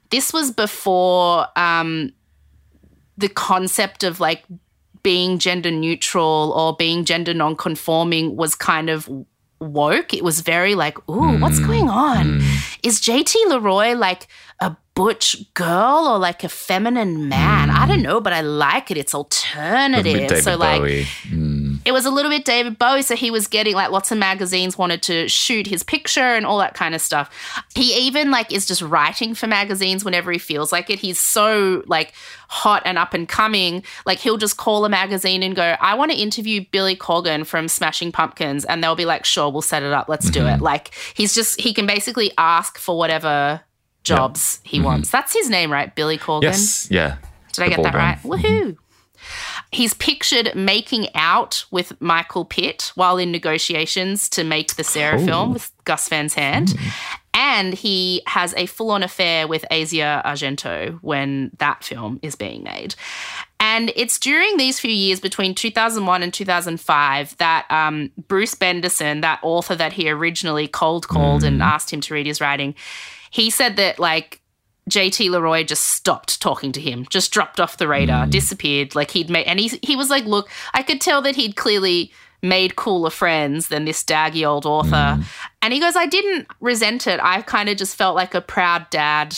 [0.10, 2.13] this was before um,
[3.17, 4.43] the concept of like
[5.04, 9.10] being gender neutral or being gender non-conforming was kind of
[9.60, 10.13] woke.
[10.13, 11.41] It was very like, ooh, mm.
[11.41, 12.39] what's going on?
[12.39, 12.80] Mm.
[12.84, 14.28] Is JT Leroy like
[14.62, 17.69] a butch girl or like a feminine man.
[17.69, 17.73] Mm.
[17.73, 18.97] I don't know, but I like it.
[18.97, 20.41] It's alternative.
[20.41, 21.79] So like mm.
[21.85, 23.01] it was a little bit David Bowie.
[23.01, 26.57] So he was getting like lots of magazines wanted to shoot his picture and all
[26.57, 27.63] that kind of stuff.
[27.73, 30.99] He even like is just writing for magazines whenever he feels like it.
[30.99, 32.13] He's so like
[32.49, 33.83] hot and up and coming.
[34.05, 37.69] Like he'll just call a magazine and go, I want to interview Billy Corgan from
[37.69, 38.65] Smashing Pumpkins.
[38.65, 40.09] And they'll be like, sure, we'll set it up.
[40.09, 40.45] Let's mm-hmm.
[40.45, 40.59] do it.
[40.59, 43.62] Like he's just, he can basically ask for whatever
[44.10, 44.69] jobs yep.
[44.69, 44.86] he mm-hmm.
[44.86, 45.10] wants.
[45.10, 45.93] That's his name, right?
[45.93, 46.43] Billy Corgan.
[46.43, 46.89] Yes.
[46.91, 47.17] Yeah.
[47.54, 48.17] Did I get that right?
[48.24, 48.41] Woohoo.
[48.41, 48.72] Mm-hmm.
[49.72, 55.26] He's pictured making out with Michael Pitt while in negotiations to make the Sarah oh.
[55.26, 56.69] film with Gus Van Sant.
[56.69, 57.15] Mm.
[57.36, 62.63] And he has a full on affair with Asia Argento when that film is being
[62.63, 62.95] made.
[63.60, 69.39] And it's during these few years between 2001 and 2005 that um, Bruce Benderson, that
[69.43, 71.48] author that he originally cold called mm.
[71.48, 72.74] and asked him to read his writing,
[73.30, 74.42] he said that like
[74.89, 78.32] JT Leroy just stopped talking to him, just dropped off the radar, mm.
[78.32, 78.96] disappeared.
[78.96, 82.12] Like he'd made, and he he was like, look, I could tell that he'd clearly
[82.42, 84.89] made cooler friends than this daggy old author.
[84.92, 85.26] Mm.
[85.62, 87.20] And he goes, I didn't resent it.
[87.22, 89.38] I kind of just felt like a proud dad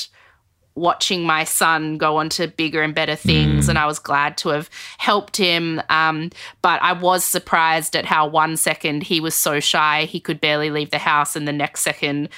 [0.75, 3.65] watching my son go on to bigger and better things.
[3.65, 3.69] Mm.
[3.69, 5.81] And I was glad to have helped him.
[5.89, 6.29] Um,
[6.61, 10.69] but I was surprised at how one second he was so shy, he could barely
[10.69, 11.35] leave the house.
[11.35, 12.29] And the next second,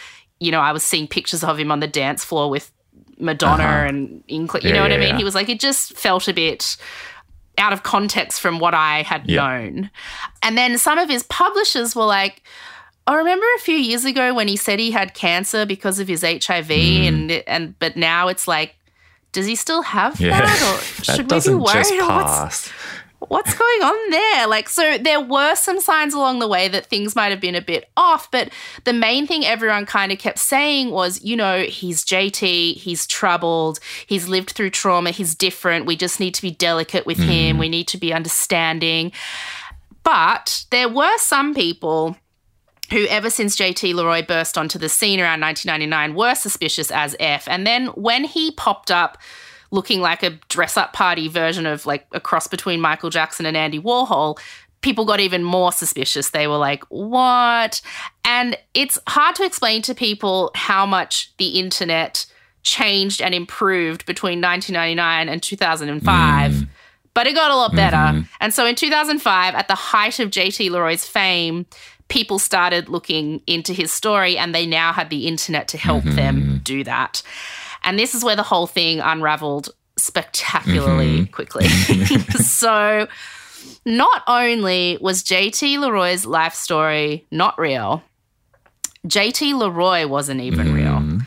[0.43, 2.71] you know, I was seeing pictures of him on the dance floor with
[3.19, 3.87] Madonna uh-huh.
[3.87, 5.09] and you yeah, know what yeah, I mean?
[5.09, 5.17] Yeah.
[5.17, 6.77] He was like, it just felt a bit
[7.57, 9.89] out of context from what I had known.
[10.41, 12.41] And then some of his publishers were like,
[13.05, 16.21] I remember a few years ago when he said he had cancer because of his
[16.21, 17.07] HIV, mm.
[17.07, 18.75] and and but now it's like,
[19.33, 22.49] does he still have that, or should that we be worried?
[23.29, 24.47] What's going on there?
[24.47, 27.61] Like, so there were some signs along the way that things might have been a
[27.61, 28.49] bit off, but
[28.83, 33.79] the main thing everyone kind of kept saying was, you know, he's JT, he's troubled,
[34.05, 35.85] he's lived through trauma, he's different.
[35.85, 37.25] We just need to be delicate with mm.
[37.25, 39.11] him, we need to be understanding.
[40.03, 42.17] But there were some people
[42.91, 47.47] who, ever since JT Leroy burst onto the scene around 1999, were suspicious as F.
[47.47, 49.17] And then when he popped up,
[49.73, 53.57] looking like a dress up party version of like a cross between Michael Jackson and
[53.57, 54.37] Andy Warhol,
[54.81, 56.29] people got even more suspicious.
[56.29, 57.81] They were like, what?
[58.23, 62.27] And it's hard to explain to people how much the internet
[62.61, 66.51] changed and improved between 1999 and 2005.
[66.51, 66.67] Mm.
[67.15, 67.95] But it got a lot better.
[67.95, 68.21] Mm-hmm.
[68.41, 71.65] And so in 2005, at the height of JT Leroy's fame,
[72.09, 76.15] people started looking into his story and they now had the internet to help mm-hmm.
[76.15, 77.23] them do that.
[77.83, 81.31] And this is where the whole thing unraveled spectacularly mm-hmm.
[81.31, 81.67] quickly.
[82.43, 83.07] so,
[83.85, 88.03] not only was JT Leroy's life story not real,
[89.07, 90.75] JT Leroy wasn't even mm.
[90.75, 91.23] real.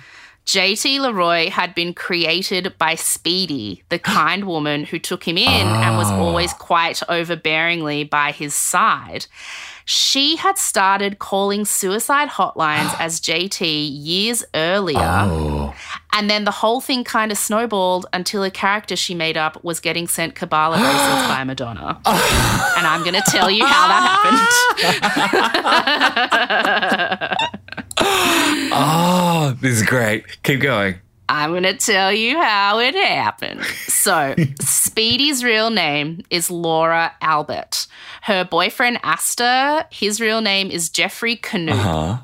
[0.47, 5.75] JT Leroy had been created by Speedy, the kind woman who took him in oh.
[5.75, 6.59] and was always ah.
[6.59, 9.27] quite overbearingly by his side.
[9.89, 14.99] She had started calling suicide hotlines as JT years earlier.
[14.99, 15.73] Oh.
[16.13, 19.79] And then the whole thing kind of snowballed until a character she made up was
[19.79, 22.01] getting sent Kabbalah bracelets by Madonna.
[22.05, 24.03] and I'm going to tell you how that
[27.31, 28.71] happened.
[28.73, 30.43] oh, this is great.
[30.43, 30.97] Keep going.
[31.29, 33.65] I'm going to tell you how it happened.
[33.89, 37.87] So, Speedy's real name is Laura Albert.
[38.23, 41.71] Her boyfriend, Astor, his real name is Geoffrey Knoop.
[41.71, 42.19] Uh-huh.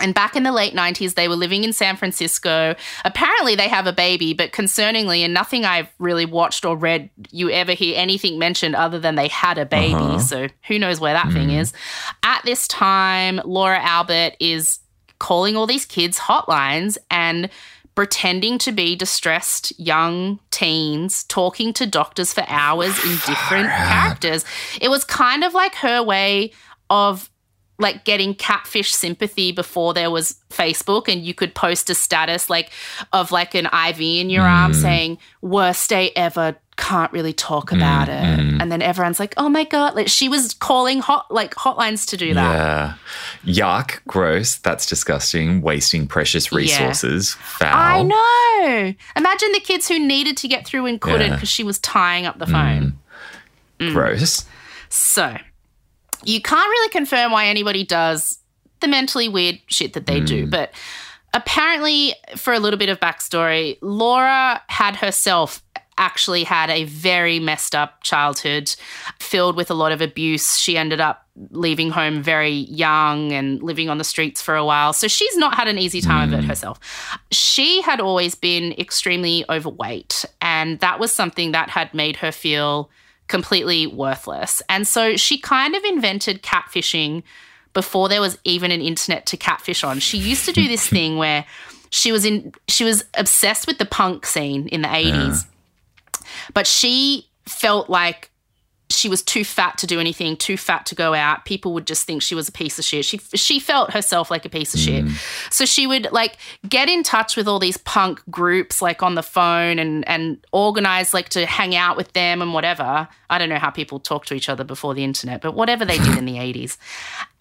[0.00, 2.74] And back in the late 90s, they were living in San Francisco.
[3.04, 7.50] Apparently, they have a baby, but concerningly, and nothing I've really watched or read, you
[7.50, 9.94] ever hear anything mentioned other than they had a baby.
[9.94, 10.18] Uh-huh.
[10.18, 11.32] So who knows where that mm.
[11.34, 11.72] thing is.
[12.22, 14.80] At this time, Laura Albert is
[15.18, 17.50] calling all these kids hotlines and
[17.94, 24.44] pretending to be distressed young teens, talking to doctors for hours in different characters.
[24.80, 26.52] It was kind of like her way
[26.88, 27.30] of
[27.78, 32.70] like getting catfish sympathy before there was Facebook and you could post a status like
[33.12, 34.78] of like an IV in your arm hmm.
[34.78, 38.60] saying worst day ever can't really talk about mm, it mm.
[38.60, 42.16] and then everyone's like oh my god like she was calling hot like hotlines to
[42.16, 42.94] do that Yeah.
[43.44, 44.00] Yuck.
[44.06, 44.56] Gross.
[44.56, 45.60] That's disgusting.
[45.60, 47.34] Wasting precious resources.
[47.34, 47.74] Foul.
[47.74, 51.34] I know imagine the kids who needed to get through and couldn't Yeah.
[51.34, 52.98] because she was tying up the phone
[53.78, 53.92] mm.
[53.92, 54.44] Gross.
[54.88, 55.36] So,
[56.24, 58.38] you can't really confirm why anybody does
[58.80, 60.72] the mentally weird shit that they do, but
[61.34, 65.62] apparently, for a little bit of backstory, Laura had herself
[66.00, 68.74] actually had a very messed up childhood
[69.20, 70.56] filled with a lot of abuse.
[70.56, 74.92] She ended up leaving home very young and living on the streets for a while.
[74.94, 76.48] So she's not had an easy time of it hmm.
[76.48, 76.80] herself.
[77.30, 82.90] She had always been extremely overweight, and that was something that had made her feel
[83.28, 84.62] completely worthless.
[84.68, 87.22] And so she kind of invented catfishing
[87.74, 90.00] before there was even an internet to catfish on.
[90.00, 91.44] She used to do this thing where
[91.90, 95.44] she was in she was obsessed with the punk scene in the 80s.
[96.54, 98.30] But she felt like
[98.90, 101.44] she was too fat to do anything, too fat to go out.
[101.44, 103.04] People would just think she was a piece of shit.
[103.04, 105.04] She she felt herself like a piece of shit.
[105.04, 105.52] Mm.
[105.52, 106.36] So she would like
[106.68, 111.14] get in touch with all these punk groups like on the phone and and organize
[111.14, 113.08] like to hang out with them and whatever.
[113.30, 115.98] I don't know how people talk to each other before the internet, but whatever they
[115.98, 116.76] did in the 80s.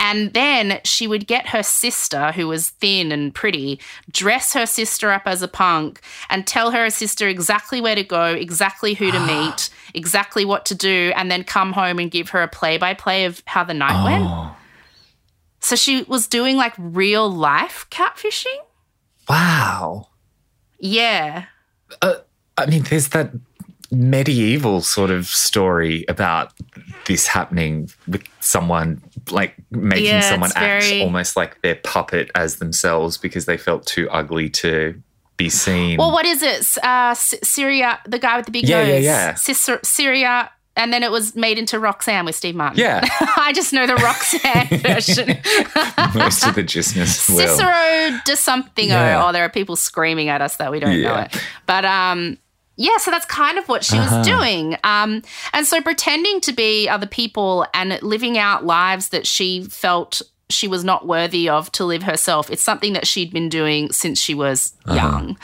[0.02, 5.12] And then she would get her sister, who was thin and pretty, dress her sister
[5.12, 9.20] up as a punk and tell her sister exactly where to go, exactly who to
[9.28, 12.94] meet, exactly what to do, and then come home and give her a play by
[12.94, 14.24] play of how the night went.
[14.26, 14.56] Oh,
[15.60, 18.58] So she was doing like real life catfishing.
[19.28, 20.08] wow.
[20.80, 21.46] Yeah.
[22.02, 22.16] Uh,
[22.58, 23.32] I mean, there's that
[23.92, 26.54] medieval sort of story about
[27.08, 32.58] this happening with someone like making Yeah, someone act very- almost like their puppet as
[32.58, 35.02] themselves because they felt too ugly to
[35.38, 35.98] be seen.
[35.98, 36.78] Well, what is it?
[36.84, 39.04] Uh, Syria, the guy with the big Yeah, yeah, nose.
[39.04, 39.34] yeah.
[39.36, 40.52] Cicer- Syria.
[40.76, 42.80] And then it was made into Roxanne with Steve Martin.
[42.80, 43.02] yeah,
[43.38, 45.28] I just know the Roxanne version.
[46.18, 47.40] most of the gistness will.
[47.58, 48.88] Cicero de something.
[48.88, 49.26] Yeah.
[49.28, 51.36] Oh, there are people screaming at us that we don't know it.
[51.66, 52.38] But um,
[52.82, 54.18] yeah, so that's kind of what she Uh-huh.
[54.20, 54.78] was doing.
[54.86, 55.22] Um,
[55.54, 60.68] and so pretending to be other people and living out lives that she felt she
[60.68, 62.50] was not worthy of to live herself.
[62.50, 64.96] It's something that she'd been doing since she was Uh-huh.
[64.96, 65.38] young.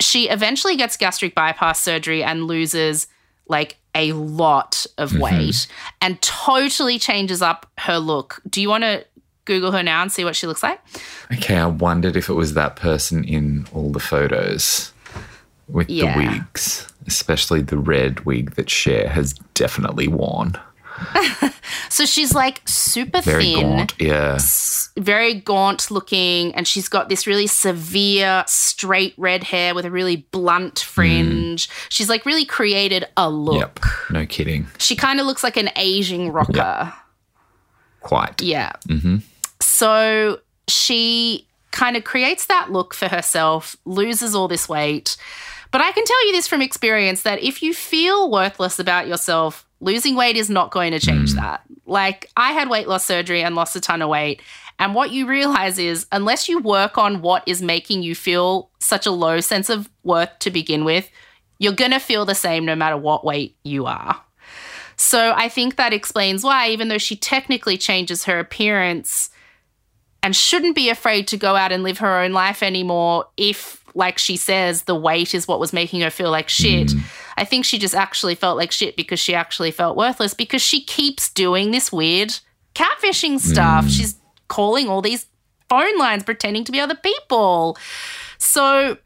[0.00, 3.06] She eventually gets gastric bypass surgery and loses
[3.46, 5.20] like a lot of Mm-hmm.
[5.20, 5.66] weight
[6.00, 8.40] and totally changes up her look.
[8.48, 9.04] Do you want to
[9.44, 10.80] Google her now and see what she looks like?
[11.32, 14.92] Okay, I wondered if it was that person in all the photos
[15.70, 16.12] with Yeah.
[16.16, 20.58] the wigs, especially the red wig that Cher has definitely worn.
[21.90, 23.94] So she's like super Very thin, gaunt.
[23.98, 24.38] Yeah.
[24.96, 30.24] very gaunt looking, and she's got this really severe straight red hair with a really
[30.30, 30.84] blunt mm.
[30.84, 31.68] fringe.
[31.88, 33.60] She's like really created a look.
[33.60, 33.80] Yep.
[34.10, 34.68] No kidding.
[34.78, 36.92] She kind of looks like an Asian rocker.
[38.00, 38.40] Quite.
[38.40, 38.72] Yeah.
[38.88, 39.16] Mm-hmm.
[39.60, 45.16] So she kind of creates that look for herself, loses all this weight.
[45.70, 49.66] But I can tell you this from experience that if you feel worthless about yourself,
[49.80, 51.36] losing weight is not going to change mm.
[51.36, 51.62] that.
[51.86, 54.42] Like, I had weight loss surgery and lost a ton of weight.
[54.78, 59.06] And what you realize is, unless you work on what is making you feel such
[59.06, 61.10] a low sense of worth to begin with,
[61.58, 64.20] you're going to feel the same no matter what weight you are.
[64.96, 69.30] So I think that explains why, even though she technically changes her appearance
[70.22, 74.18] and shouldn't be afraid to go out and live her own life anymore, if, like
[74.18, 77.00] she says, the weight is what was making her feel like shit, mm.
[77.36, 80.82] I think she just actually felt like shit because she actually felt worthless because she
[80.82, 82.38] keeps doing this weird
[82.74, 83.86] catfishing stuff.
[83.86, 83.90] Mm.
[83.90, 84.16] She's
[84.48, 85.26] calling all these
[85.68, 87.78] phone lines pretending to be other people.
[88.38, 88.98] So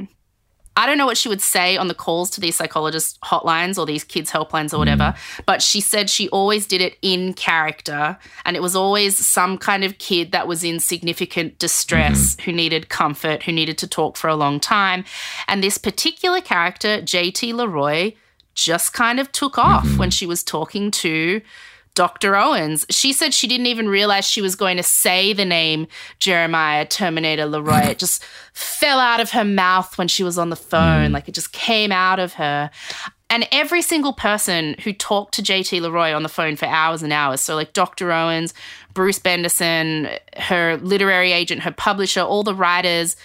[0.76, 3.86] I don't know what she would say on the calls to these psychologist hotlines or
[3.86, 5.40] these kids' helplines or whatever, mm.
[5.46, 8.18] but she said she always did it in character.
[8.44, 12.42] And it was always some kind of kid that was in significant distress mm-hmm.
[12.42, 15.04] who needed comfort, who needed to talk for a long time.
[15.46, 18.14] And this particular character, JT Leroy,
[18.54, 19.98] just kind of took off mm-hmm.
[19.98, 21.40] when she was talking to
[21.94, 22.36] Dr.
[22.36, 22.84] Owens.
[22.90, 25.86] She said she didn't even realize she was going to say the name
[26.18, 27.86] Jeremiah Terminator Leroy.
[27.86, 31.10] it just fell out of her mouth when she was on the phone.
[31.10, 31.12] Mm.
[31.12, 32.70] Like it just came out of her.
[33.30, 37.12] And every single person who talked to JT Leroy on the phone for hours and
[37.12, 38.12] hours, so like Dr.
[38.12, 38.54] Owens,
[38.92, 43.16] Bruce Benderson, her literary agent, her publisher, all the writers,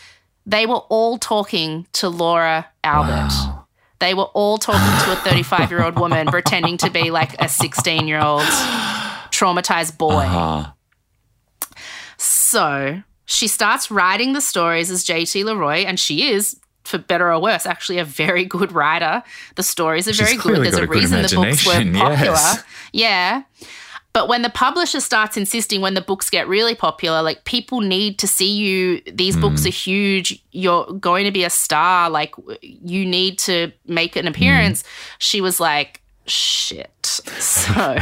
[0.46, 3.59] they were all talking to Laura Albert.
[4.00, 7.50] They were all talking to a 35 year old woman pretending to be like a
[7.50, 8.42] 16 year old
[9.32, 10.14] traumatized boy.
[10.24, 10.72] Uh-huh.
[12.18, 17.40] So she starts writing the stories as JT Leroy, and she is, for better or
[17.40, 19.24] worse, actually a very good writer.
[19.56, 20.64] The stories are very good.
[20.64, 22.14] There's a a good reason the books were popular.
[22.16, 22.64] yes.
[22.92, 23.44] Yeah.
[24.12, 28.18] But when the publisher starts insisting, when the books get really popular, like people need
[28.20, 29.42] to see you, these hmm.
[29.42, 34.28] books are huge, you're going to be a star, like you need to make an
[34.28, 34.88] appearance, hmm.
[35.20, 36.90] she was like, shit.
[37.40, 37.98] So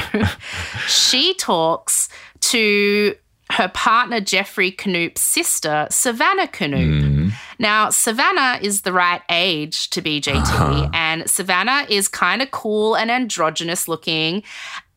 [0.88, 2.10] she talks
[2.42, 3.16] to
[3.52, 7.02] her partner Geoffrey Knoop's sister, Savannah Knoop.
[7.02, 7.30] Hmm.
[7.60, 10.90] Now, Savannah is the right age to be JT, uh-huh.
[10.94, 14.44] and Savannah is kind of cool and androgynous looking.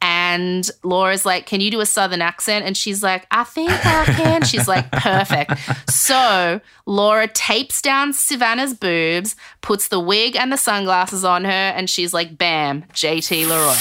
[0.03, 2.65] And Laura's like, Can you do a southern accent?
[2.65, 4.43] And she's like, I think I can.
[4.45, 5.53] She's like, Perfect.
[5.91, 11.91] So Laura tapes down Savannah's boobs, puts the wig and the sunglasses on her, and
[11.91, 13.77] she's like, Bam, JT Leroy.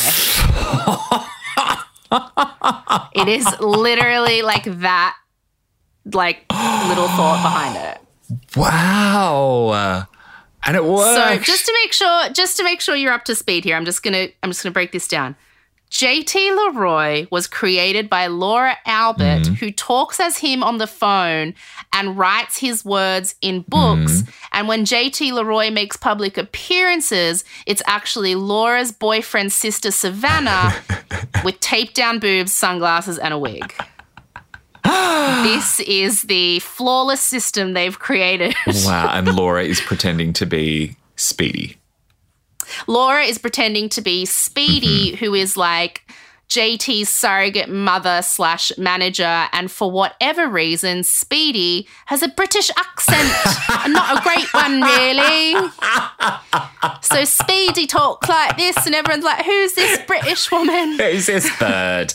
[3.14, 5.16] it is literally like that,
[6.14, 8.02] like little thought behind it.
[8.58, 10.06] Wow.
[10.66, 11.16] And it works.
[11.16, 13.86] So just to make sure, just to make sure you're up to speed here, I'm
[13.86, 15.36] just gonna I'm just gonna break this down.
[15.90, 19.54] JT Leroy was created by Laura Albert, mm-hmm.
[19.56, 21.56] who talks as him on the phone
[21.94, 24.22] and writes his words in books.
[24.22, 24.32] Mm-hmm.
[24.54, 30.76] And when JT Leroy makes public appearances, it's actually Laura's boyfriend's sister Savannah
[31.44, 33.74] with taped down boobs, sunglasses, and a wig.
[34.84, 38.56] this is the flawless system they've created.
[38.86, 39.10] wow.
[39.12, 41.79] And Laura is pretending to be Speedy.
[42.88, 45.26] Laura is pretending to be Speedy, mm-hmm.
[45.26, 46.09] who is like
[46.50, 53.30] JT's surrogate mother slash manager, and for whatever reason, Speedy has a British accent.
[53.94, 55.70] Not a great one, really.
[57.02, 60.94] So Speedy talks like this, and everyone's like, "Who's this British woman?
[61.00, 62.14] Who's this bird?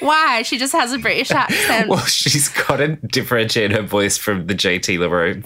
[0.00, 0.42] Why?
[0.42, 4.54] She just has a British accent." Well, she's got to differentiate her voice from the
[4.54, 4.96] JT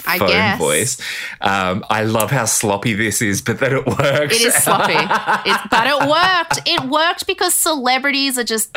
[0.07, 1.01] I phone voice.
[1.41, 4.37] Um, I love how sloppy this is, but then it works.
[4.37, 4.95] It is sloppy,
[5.51, 6.69] it, but it worked.
[6.69, 7.55] It worked because
[7.91, 8.77] celebrities are just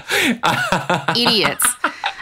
[1.15, 1.65] idiots.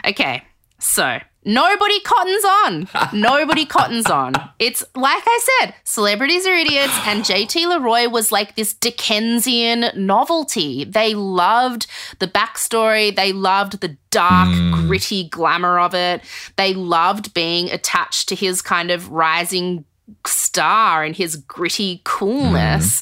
[0.06, 0.44] Okay,
[0.78, 2.90] so nobody cottons on.
[3.14, 4.34] Nobody cottons on.
[4.60, 10.84] It's like I said, celebrities are idiots, and JT Leroy was like this Dickensian novelty.
[10.84, 11.88] They loved
[12.20, 14.88] the backstory, they loved the dark, hmm.
[14.88, 16.22] gritty glamour of it,
[16.58, 19.86] they loved being attached to his kind of rising
[20.28, 22.02] star and his gritty hmm.
[22.04, 23.02] coolness.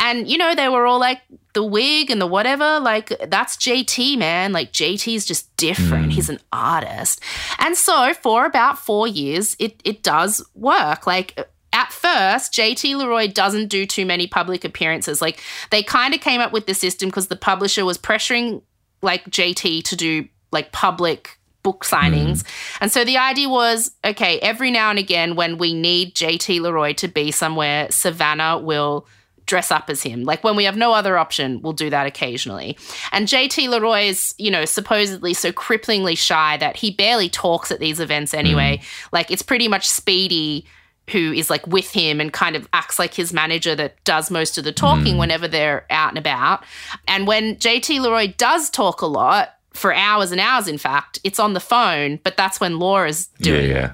[0.00, 1.20] And, you know, they were all like,
[1.58, 4.52] the wig and the whatever, like, that's JT, man.
[4.52, 6.10] Like, JT's just different.
[6.10, 6.12] Mm.
[6.12, 7.20] He's an artist.
[7.58, 11.04] And so, for about four years, it, it does work.
[11.04, 11.36] Like,
[11.72, 15.20] at first, JT Leroy doesn't do too many public appearances.
[15.20, 15.40] Like,
[15.72, 18.62] they kind of came up with the system because the publisher was pressuring,
[19.02, 22.44] like, JT to do, like, public book signings.
[22.44, 22.78] Mm.
[22.82, 26.92] And so the idea was okay, every now and again, when we need JT Leroy
[26.94, 29.08] to be somewhere, Savannah will
[29.48, 30.22] dress up as him.
[30.22, 32.78] Like when we have no other option, we'll do that occasionally.
[33.10, 37.80] And JT Leroy is, you know, supposedly so cripplingly shy that he barely talks at
[37.80, 38.78] these events anyway.
[38.80, 39.08] Mm.
[39.12, 40.64] Like it's pretty much Speedy
[41.10, 44.58] who is like with him and kind of acts like his manager that does most
[44.58, 45.18] of the talking mm.
[45.18, 46.62] whenever they're out and about.
[47.08, 51.38] And when JT Leroy does talk a lot, for hours and hours, in fact, it's
[51.38, 53.92] on the phone, but that's when Laura's yeah, doing yeah.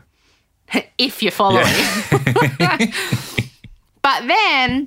[0.72, 1.66] it, if you're following.
[4.04, 4.86] but then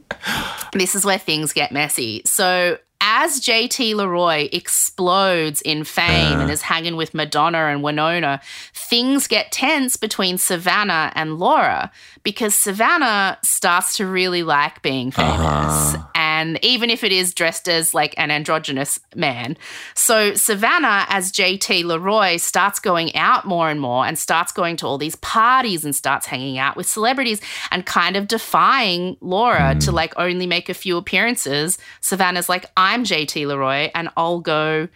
[0.73, 2.21] this is where things get messy.
[2.23, 6.53] So as JT Leroy explodes in fame and uh.
[6.53, 8.41] is hanging with Madonna and Winona,
[8.73, 11.91] things get tense between Savannah and Laura
[12.23, 15.39] because Savannah starts to really like being famous.
[15.39, 16.03] Uh-huh.
[16.15, 19.57] And even if it is dressed as like an androgynous man.
[19.95, 24.87] So Savannah, as JT Leroy, starts going out more and more and starts going to
[24.87, 27.41] all these parties and starts hanging out with celebrities
[27.71, 29.93] and kind of defying Laura to mm.
[29.93, 31.77] like only make a few appearances.
[32.01, 34.87] Savannah's like, I'm JT Leroy and I'll go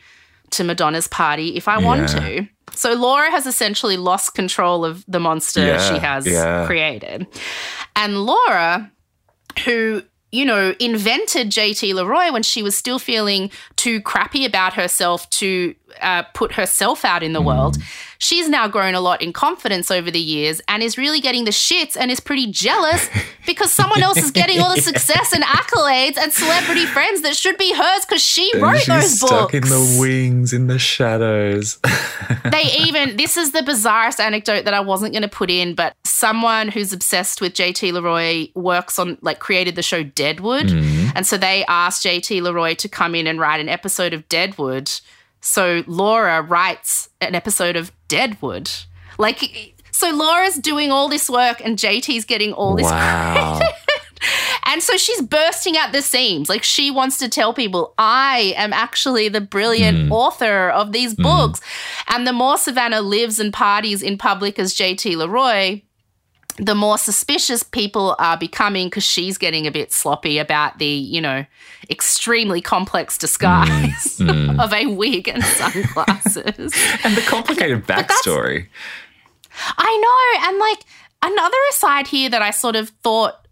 [0.51, 2.19] to Madonna's party if I want Yeah.
[2.19, 2.47] to.
[2.73, 6.65] So Laura has essentially lost control of the monster Yeah, she has yeah.
[6.65, 7.27] created.
[7.95, 8.91] And Laura,
[9.65, 15.29] who you know, invented JT Leroy when she was still feeling too crappy about herself
[15.31, 17.77] to uh, put herself out in the world.
[18.17, 21.51] She's now grown a lot in confidence over the years and is really getting the
[21.51, 23.09] shits and is pretty jealous
[23.47, 27.57] because someone else is getting all the success and accolades and celebrity friends that should
[27.57, 29.53] be hers because she wrote She's those stuck books.
[29.55, 31.79] in the wings, in the shadows.
[32.51, 35.95] they even this is the bizarrest anecdote that I wasn't going to put in, but
[36.03, 41.37] someone who's obsessed with JT Leroy works on like created the show Deadwood, and so
[41.37, 44.91] they asked JT Leroy to come in and write an episode of Deadwood.
[45.41, 48.71] So Laura writes an episode of Deadwood,
[49.17, 49.75] like.
[49.93, 53.59] So Laura's doing all this work and JT's getting all this wow.
[54.65, 56.49] and so she's bursting at the seams.
[56.49, 60.11] Like she wants to tell people, I am actually the brilliant hmm.
[60.11, 61.23] author of these hmm.
[61.23, 61.61] books.
[62.07, 65.81] And the more Savannah lives and parties in public as JT Leroy,
[66.57, 71.21] the more suspicious people are becoming because she's getting a bit sloppy about the, you
[71.21, 71.45] know,
[71.89, 74.59] extremely complex disguise mm, mm.
[74.63, 76.73] of a wig and sunglasses.
[77.03, 78.67] and the complicated backstory.
[79.77, 79.97] I
[80.41, 80.49] know.
[80.49, 80.79] And like
[81.21, 83.47] another aside here that I sort of thought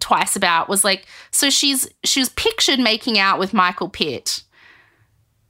[0.00, 4.42] twice about was like, so she's she was pictured making out with Michael Pitt.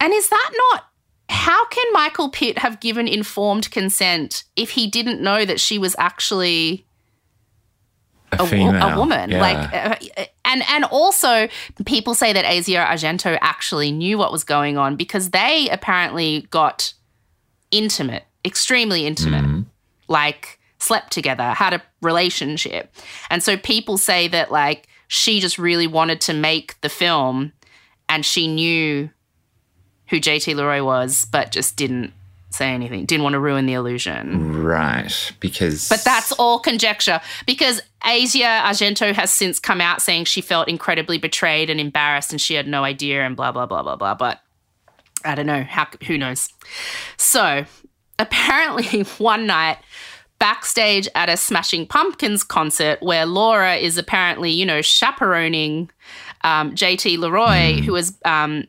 [0.01, 0.85] And is that not
[1.29, 5.97] how can Michael Pitt have given informed consent if he didn't know that she was
[5.99, 6.86] actually
[8.33, 8.75] A, a, female.
[8.75, 9.31] a woman.
[9.31, 9.41] Yeah.
[9.41, 11.49] Like, uh, and and also
[11.85, 16.93] people say that Asia Argento actually knew what was going on because they apparently got
[17.71, 19.63] intimate, extremely intimate, Mm-hmm.
[20.09, 22.93] like slept together, had a relationship,
[23.31, 27.53] and so people say that like she just really wanted to make the film,
[28.09, 29.09] and she knew
[30.09, 32.13] who JT Leroy was, but just didn't
[32.57, 34.63] say anything, didn't want to ruin the illusion.
[34.63, 35.33] right.
[35.41, 35.89] Because.
[35.89, 41.19] But that's all conjecture because Asia Argento has since come out saying she felt incredibly
[41.19, 44.15] betrayed and embarrassed and she had no idea and blah, blah, blah, blah, blah.
[44.15, 44.41] But
[45.25, 45.63] I don't know.
[45.63, 46.49] How, who knows?
[47.17, 47.65] So
[48.19, 49.79] apparently, one night,
[50.39, 55.91] backstage at a Smashing Pumpkins concert where Laura is apparently, you know, chaperoning
[56.43, 58.65] um, JT Leroy, who has um,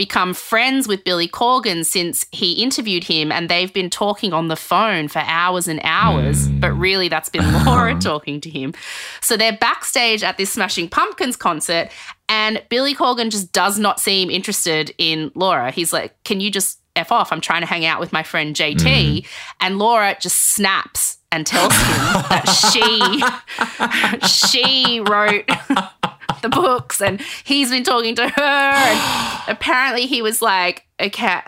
[0.00, 4.56] become friends with Billy Corgan since he interviewed him, and they've been talking on the
[4.56, 6.46] phone for hours and hours.
[6.46, 6.58] Hmm.
[6.58, 8.72] But really, that's been Laura talking to him.
[9.20, 11.90] So they're backstage at this Smashing Pumpkins concert,
[12.30, 15.70] and Billy Corgan just does not seem interested in Laura.
[15.70, 17.30] He's like, Can you just F off?
[17.30, 19.26] I'm trying to hang out with my friend JT.
[19.26, 19.26] Hmm.
[19.60, 21.96] And Laura just snaps and tells him
[22.28, 23.22] that she
[24.26, 25.46] she wrote
[26.42, 28.42] the books and he's been talking to her.
[28.42, 31.40] And apparently he was like okay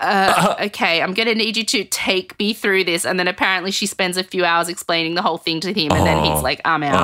[0.00, 3.86] uh, okay i'm gonna need you to take me through this and then apparently she
[3.86, 6.82] spends a few hours explaining the whole thing to him and then he's like i'm
[6.82, 6.96] out.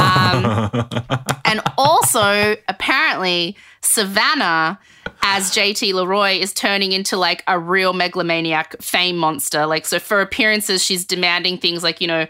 [0.00, 4.78] Um, and also apparently savannah
[5.22, 9.66] as JT Leroy is turning into like a real megalomaniac fame monster.
[9.66, 12.26] Like, so for appearances, she's demanding things like, you know,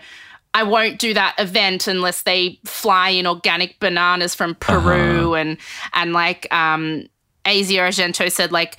[0.54, 5.58] I won't do that event unless they fly in organic bananas from Peru and
[5.92, 7.06] and like um
[7.44, 8.78] Asia Argento said like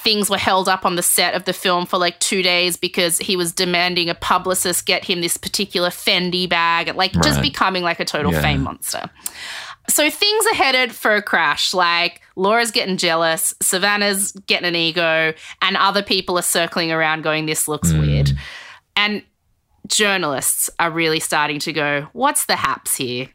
[0.00, 3.18] things were held up on the set of the film for like two days because
[3.18, 8.00] he was demanding a publicist get him this particular Fendi bag, like just becoming like
[8.00, 8.42] a total Yeah.
[8.42, 9.10] fame monster.
[9.88, 11.74] So things are headed for a crash.
[11.74, 17.46] Like Laura's getting jealous, Savannah's getting an ego, and other people are circling around going,
[17.46, 18.00] This looks hmm.
[18.00, 18.32] weird.
[18.96, 19.22] And
[19.86, 23.28] journalists are really starting to go, What's the haps here?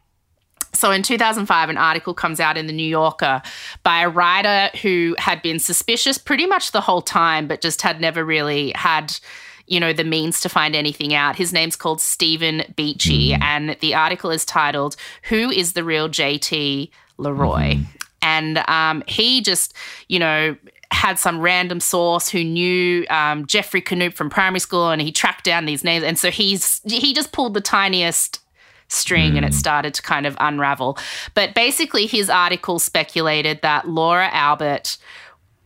[0.76, 3.42] So in 2005, an article comes out in the New Yorker
[3.84, 8.02] by a writer who had been suspicious pretty much the whole time, but just had
[8.02, 9.18] never really had,
[9.68, 11.36] you know, the means to find anything out.
[11.36, 14.96] His name's called Stephen Beachy, and the article is titled
[15.30, 17.78] "Who is the real JT Leroy?"
[18.22, 19.74] And um, he just,
[20.08, 20.56] you know,
[20.92, 25.44] had some random source who knew um, Geoffrey Knoop from primary school, and he tracked
[25.44, 28.40] down these names, and so he's he just pulled the tiniest
[28.96, 29.58] string and it hmm.
[29.58, 30.98] started to kind of unravel.
[31.34, 34.98] But basically, his article speculated that Laura Albert,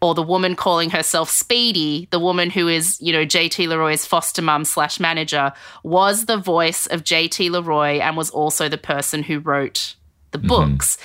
[0.01, 4.41] or the woman calling herself Speedy, the woman who is, you know, JT Leroy's foster
[4.41, 5.51] mum slash manager,
[5.83, 9.95] was the voice of JT Leroy and was also the person who wrote
[10.31, 10.47] the mm-hmm.
[10.47, 10.97] books.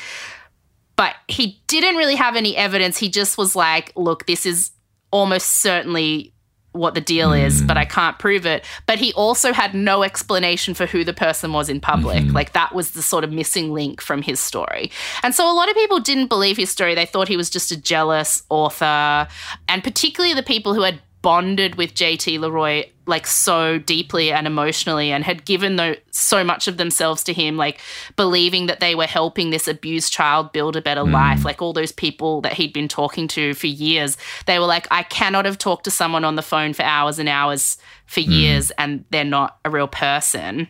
[0.96, 2.98] But he didn't really have any evidence.
[2.98, 4.70] He just was like, look, this is
[5.10, 6.33] almost certainly
[6.74, 7.80] what the deal is, but mm.
[7.80, 8.64] I can't prove it.
[8.86, 12.24] But he also had no explanation for who the person was in public.
[12.24, 12.34] Mm-hmm.
[12.34, 14.90] Like that was the sort of missing link from his story.
[15.22, 16.96] And so a lot of people didn't believe his story.
[16.96, 19.28] They thought he was just a jealous author.
[19.68, 25.10] And particularly the people who had bonded with JT Leroy like so deeply and emotionally
[25.10, 27.80] and had given the, so much of themselves to him like
[28.16, 31.12] believing that they were helping this abused child build a better Mm.
[31.12, 34.86] life like all those people that he'd been talking to for years they were like
[34.90, 38.28] I cannot have talked to someone on the phone for hours and hours for Mm.
[38.40, 40.68] years and they're not a real person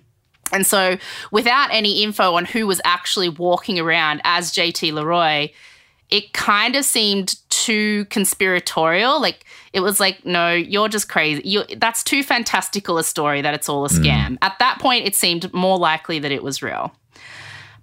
[0.52, 0.98] and so,
[1.32, 5.48] without any info on who was actually walking around as JT Leroy,
[6.10, 9.20] it kind of seemed too conspiratorial.
[9.20, 11.42] Like it was like, no, you're just crazy.
[11.44, 14.38] You that's too fantastical a story that it's all a scam.
[14.40, 16.94] At that point, it seemed more likely that it was real.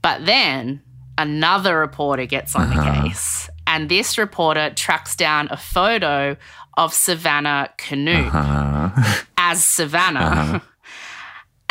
[0.01, 0.81] But then
[1.17, 6.37] another reporter gets on the case, and this reporter tracks down a photo
[6.77, 10.63] of Savannah Knoop as Savannah.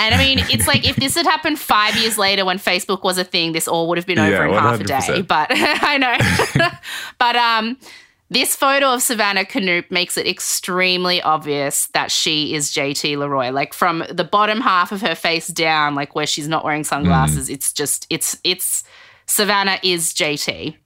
[0.02, 3.18] And I mean, it's like if this had happened five years later when Facebook was
[3.18, 5.20] a thing, this all would have been over Yeah, in half a day.
[5.20, 6.70] But I know.
[7.18, 7.76] but um,
[8.30, 13.50] this photo of Savannah Knoop makes it extremely obvious that she is JT Leroy.
[13.50, 17.48] Like from the bottom half of her face down, like where she's not wearing sunglasses,
[17.48, 17.54] mm.
[17.54, 18.84] it's just it's it's
[19.26, 20.76] Savannah is JT.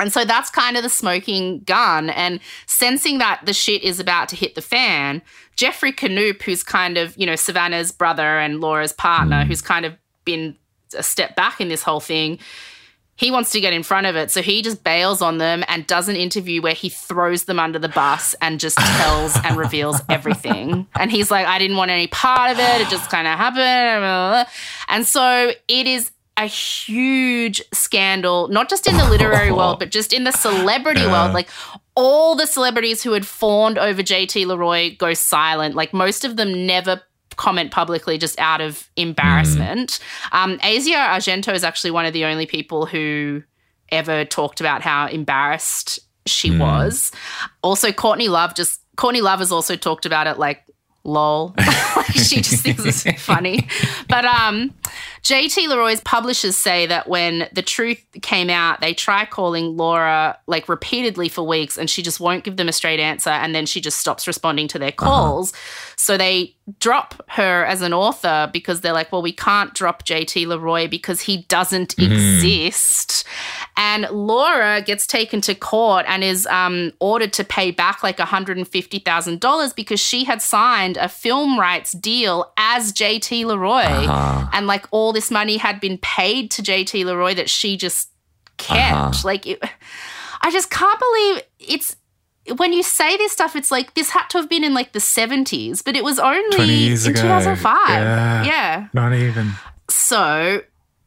[0.00, 2.10] And so that's kind of the smoking gun.
[2.10, 5.22] And sensing that the shit is about to hit the fan,
[5.56, 9.46] Geoffrey Knoop, who's kind of, you know, Savannah's brother and Laura's partner, mm.
[9.46, 10.56] who's kind of been
[10.96, 12.38] a step back in this whole thing,
[13.18, 14.30] he wants to get in front of it.
[14.30, 17.78] So he just bails on them and does an interview where he throws them under
[17.80, 20.86] the bus and just tells and reveals everything.
[20.94, 22.80] And he's like, I didn't want any part of it.
[22.80, 24.48] It just kind of happened.
[24.86, 30.12] And so it is a huge scandal, not just in the literary world, but just
[30.12, 31.32] in the celebrity world.
[31.32, 31.48] Like
[31.96, 35.74] all the celebrities who had fawned over JT Leroy go silent.
[35.74, 37.02] Like most of them never
[37.38, 39.98] comment publicly just out of embarrassment.
[40.32, 43.42] Um, Asia Argento is actually one of the only people who
[43.90, 47.10] ever talked about how embarrassed she was.
[47.62, 50.64] Also, Courtney Love just Courtney Love has also talked about it like
[51.08, 51.54] lol.
[51.96, 53.68] like she just thinks it's funny.
[54.08, 54.74] But um
[55.22, 60.68] JT Leroy's publishers say that when the truth came out, they try calling Laura like
[60.68, 63.80] repeatedly for weeks and she just won't give them a straight answer and then she
[63.80, 65.52] just stops responding to their calls.
[65.96, 70.46] So they drop her as an author because they're like, well, we can't drop JT
[70.46, 73.24] Leroy because he doesn't exist.
[73.78, 79.74] And Laura gets taken to court and is um, ordered to pay back like $150,000
[79.76, 83.84] because she had signed a film rights deal as JT Leroy.
[84.52, 88.10] And like all this money had been paid to JT Leroy that she just
[88.56, 89.24] kept.
[89.24, 89.62] Like, it,
[90.42, 91.96] I just can't believe it's.
[92.56, 95.00] When you say this stuff, it's like this had to have been in like the
[95.00, 97.20] 70s, but it was only 20 years in ago.
[97.22, 97.88] 2005.
[97.88, 98.44] Yeah.
[98.44, 98.88] yeah.
[98.94, 99.52] Not even.
[99.90, 100.62] So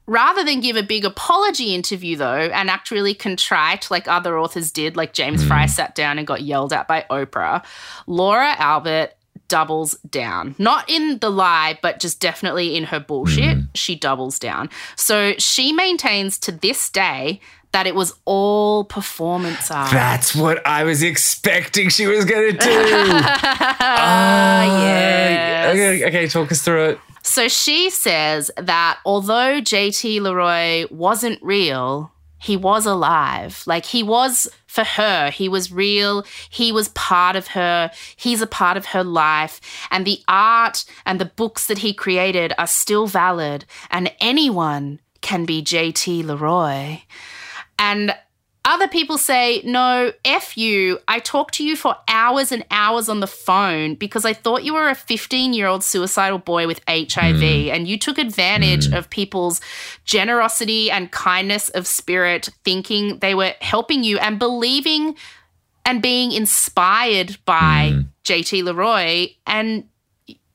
[0.05, 4.71] rather than give a big apology interview though and act really contrite like other authors
[4.71, 5.67] did, like James Frey hmm.
[5.67, 7.63] sat down and got yelled at by Oprah,
[8.07, 9.13] Laura Albert
[9.47, 10.55] doubles down.
[10.57, 13.57] Not in the lie, but just definitely in her bullshit.
[13.57, 13.63] Hmm.
[13.75, 14.69] She doubles down.
[14.95, 17.41] So she maintains to this day
[17.73, 19.91] that it was all performance art.
[19.91, 22.71] That's what I was expecting she was going to do.
[23.83, 25.75] Ah, yes.
[25.75, 26.99] okay, okay, talk us through it.
[27.23, 32.11] So she says that although JT Leroy wasn't real,
[32.41, 33.63] he was alive.
[33.67, 36.25] Like he was for her, he was real.
[36.49, 37.91] He was part of her.
[38.15, 39.61] He's a part of her life.
[39.91, 43.65] And the art and the books that he created are still valid.
[43.91, 47.01] And anyone can be JT Leroy.
[47.77, 48.15] And
[48.63, 50.99] other people say, no, F you.
[51.07, 54.75] I talked to you for hours and hours on the phone because I thought you
[54.75, 57.71] were a 15 year old suicidal boy with HIV mm.
[57.71, 58.97] and you took advantage mm.
[58.97, 59.61] of people's
[60.05, 65.15] generosity and kindness of spirit, thinking they were helping you and believing
[65.83, 68.05] and being inspired by mm.
[68.23, 69.29] JT Leroy.
[69.47, 69.85] And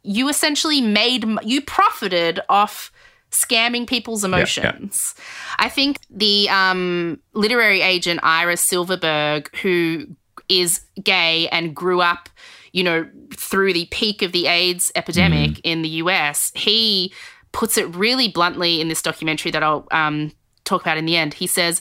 [0.05, 2.93] you essentially made, you profited off
[3.33, 5.15] scamming people's emotions.
[5.57, 10.07] I think the um, literary agent Ira Silverberg, who
[10.49, 12.29] is gay and grew up,
[12.73, 17.13] you know, through the peak of the AIDS epidemic in the US, he
[17.53, 20.33] puts it really bluntly in this documentary that I'll um,
[20.65, 21.35] talk about in the end.
[21.35, 21.81] He says,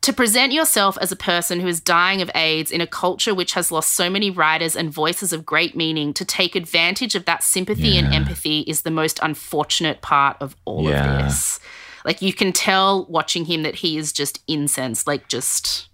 [0.00, 3.52] to present yourself as a person who is dying of AIDS in a culture which
[3.52, 7.44] has lost so many writers and voices of great meaning, to take advantage of that
[7.44, 11.18] sympathy and empathy is the most unfortunate part of all Yeah.
[11.20, 11.60] of this.
[12.04, 15.88] Like you can tell watching him that he is just incensed, like just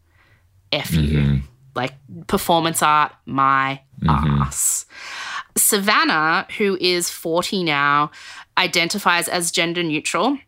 [0.72, 1.18] F you.
[1.18, 1.36] Mm-hmm.
[1.74, 1.94] Like
[2.26, 4.42] performance art, my mm-hmm.
[4.42, 4.86] ass.
[5.56, 8.10] Savannah, who is 40 now,
[8.56, 10.38] identifies as gender neutral.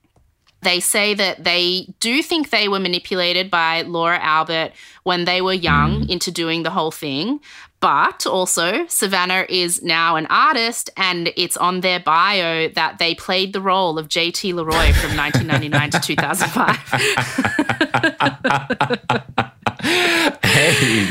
[0.63, 4.73] They say that they do think they were manipulated by Laura Albert
[5.05, 6.11] when they were young mm.
[6.11, 7.41] into doing the whole thing,
[7.81, 13.55] But also, Savannah is now an artist, and it's on their bio that they played
[13.55, 16.77] the role of JT Leroy from 1999 to 2005.
[20.43, 21.07] hey,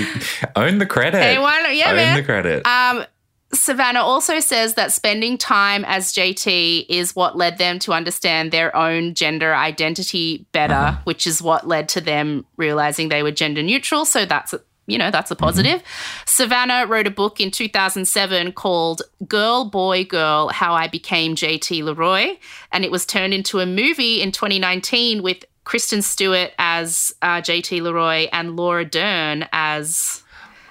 [0.55, 1.21] own the credit.
[1.21, 1.75] Hey, why not?
[1.75, 2.17] Yeah, own man.
[2.17, 2.65] the credit.
[2.67, 3.03] Um,
[3.51, 8.75] Savannah also says that spending time as JT is what led them to understand their
[8.75, 10.99] own gender identity better, Uh-huh.
[11.05, 14.05] which is what led to them realizing they were gender neutral.
[14.05, 14.53] So that's
[14.89, 15.45] you know that's a Mm-hmm.
[15.45, 15.83] positive.
[16.25, 22.37] Savannah wrote a book in 2007 called "Girl, Boy, Girl: How I Became JT Leroy,"
[22.71, 27.81] and it was turned into a movie in 2019 with Kristen Stewart as uh, JT
[27.81, 30.23] Leroy and Laura Dern as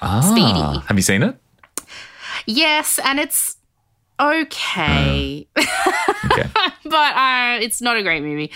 [0.03, 0.87] Ah, Speedy.
[0.87, 1.37] Have you seen it?
[2.47, 3.57] Yes, and it's
[4.21, 5.49] okay.
[6.31, 6.51] Okay.
[6.85, 8.51] but uh, it's not a great movie.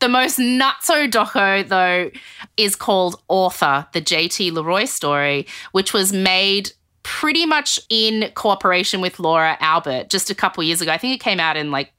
[0.00, 2.10] The most nutso doco, though,
[2.56, 9.20] is called Author, the JT Leroy story, which was made pretty much in cooperation with
[9.20, 10.90] Laura Albert just a couple years ago.
[10.90, 11.92] I think it came out in like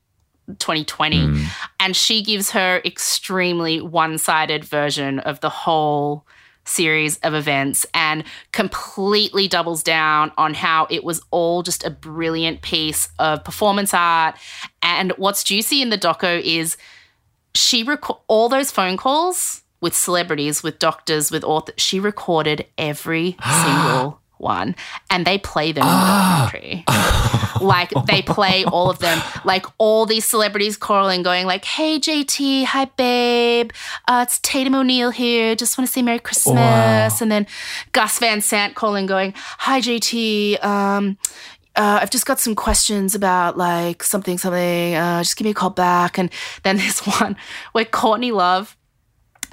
[0.59, 1.45] 2020.
[1.79, 6.25] And she gives her extremely one sided version of the whole
[6.65, 12.61] series of events and completely doubles down on how it was all just a brilliant
[12.61, 14.35] piece of performance art.
[14.81, 16.77] And what's juicy in the doco is
[17.55, 21.75] she reco- all those phone calls with celebrities, with doctors, with authors.
[21.77, 24.75] She recorded every single one,
[25.09, 26.49] and they play them in the ah.
[26.51, 26.83] documentary.
[27.63, 29.21] like they play all of them.
[29.45, 33.71] Like all these celebrities calling, going like, "Hey JT, hi babe,
[34.07, 35.53] uh, it's Tatum O'Neal here.
[35.55, 37.17] Just want to say Merry Christmas." Wow.
[37.19, 37.47] And then
[37.91, 41.17] Gus Van Sant calling, going, "Hi JT, um,
[41.75, 44.95] uh, I've just got some questions about like something, something.
[44.95, 46.17] Uh, just give me a call back.
[46.17, 46.29] And
[46.63, 47.35] then this one
[47.71, 48.77] where Courtney Love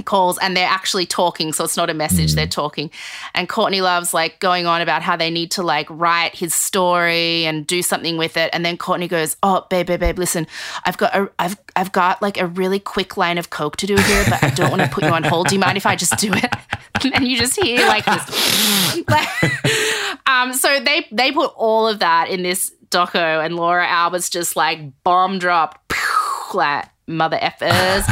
[0.03, 2.91] calls and they're actually talking, so it's not a message, they're talking.
[3.35, 7.45] And Courtney Love's like going on about how they need to like write his story
[7.45, 8.51] and do something with it.
[8.53, 10.47] And then Courtney goes, "Oh, babe, babe, babe, listen,
[10.85, 13.97] I've got a, I've I've got like a really quick line of coke to do
[13.97, 15.49] here, but I don't want to put you on hold.
[15.49, 16.51] Do you mind if I just do it?"
[17.03, 19.03] And you just hear like this.
[20.27, 24.57] um, so they they put all of that in this doco, and Laura Albert's just
[24.57, 25.95] like bomb dropped,
[26.55, 28.05] like mother effers.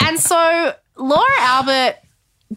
[0.00, 1.96] And so Laura Albert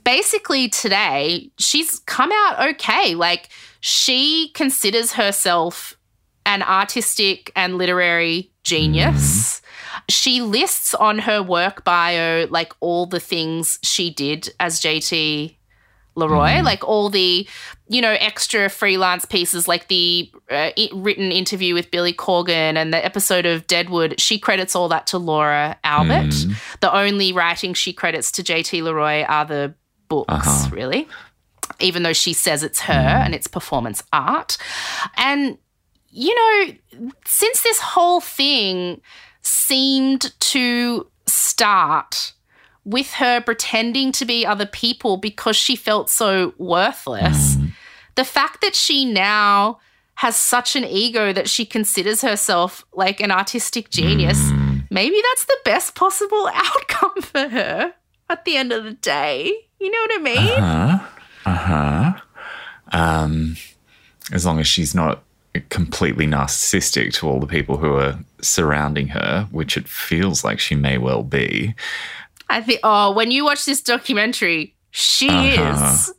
[0.04, 3.16] basically today she's come out okay.
[3.16, 5.98] Like she considers herself
[6.46, 9.62] an artistic and literary genius.
[9.62, 10.00] Mm-hmm.
[10.10, 15.56] She lists on her work bio like all the things she did as JT
[16.16, 16.66] Leroy, mm-hmm.
[16.66, 17.47] like all the,
[17.88, 23.03] you know, extra freelance pieces, like the uh, written interview with Billy Corgan and the
[23.03, 24.20] episode of Deadwood.
[24.20, 26.30] She credits all that to Laura Albert.
[26.30, 26.80] Mm.
[26.82, 29.74] The only writing she credits to JT Leroy are the
[30.07, 30.70] books, uh-huh.
[30.76, 31.07] really,
[31.80, 33.26] even though she says it's her mm.
[33.26, 34.57] and it's performance art.
[35.18, 35.57] And,
[36.09, 39.01] you know, since this whole thing
[39.41, 42.32] seemed to start
[42.86, 47.57] with her pretending to be other people because she felt so worthless.
[48.15, 49.79] The fact that she now
[50.15, 54.51] has such an ego that she considers herself like an artistic genius,
[54.91, 57.93] maybe that's the best possible outcome for her
[58.29, 59.51] at the end of the day.
[59.79, 60.59] You know what I mean?
[61.45, 62.13] Uh huh.
[62.91, 63.57] Um,
[64.31, 65.23] as long as she's not
[65.69, 70.75] completely narcissistic to all the people who are surrounding her, which it feels like she
[70.75, 71.75] may well be.
[72.54, 76.12] I think, oh, when you watch this documentary, she Uh-huh.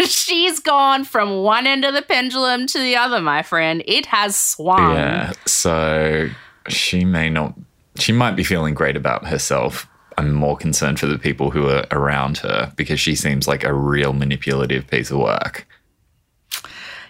[0.00, 0.10] is.
[0.10, 3.82] She's gone from one end of the pendulum to the other, my friend.
[3.86, 4.94] It has swung.
[4.94, 5.32] Yeah.
[5.46, 6.28] So
[6.68, 7.54] she may not,
[7.98, 9.86] she might be feeling great about herself.
[10.18, 13.72] I'm more concerned for the people who are around her because she seems like a
[13.72, 15.66] real manipulative piece of work.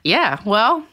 [0.05, 0.85] Yeah, well,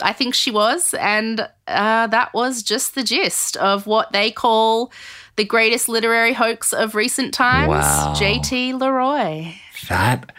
[0.00, 0.94] I think she was.
[0.94, 4.92] And uh, that was just the gist of what they call
[5.36, 8.14] the greatest literary hoax of recent times Wow.
[8.16, 9.52] JT Leroy.
[9.88, 10.30] That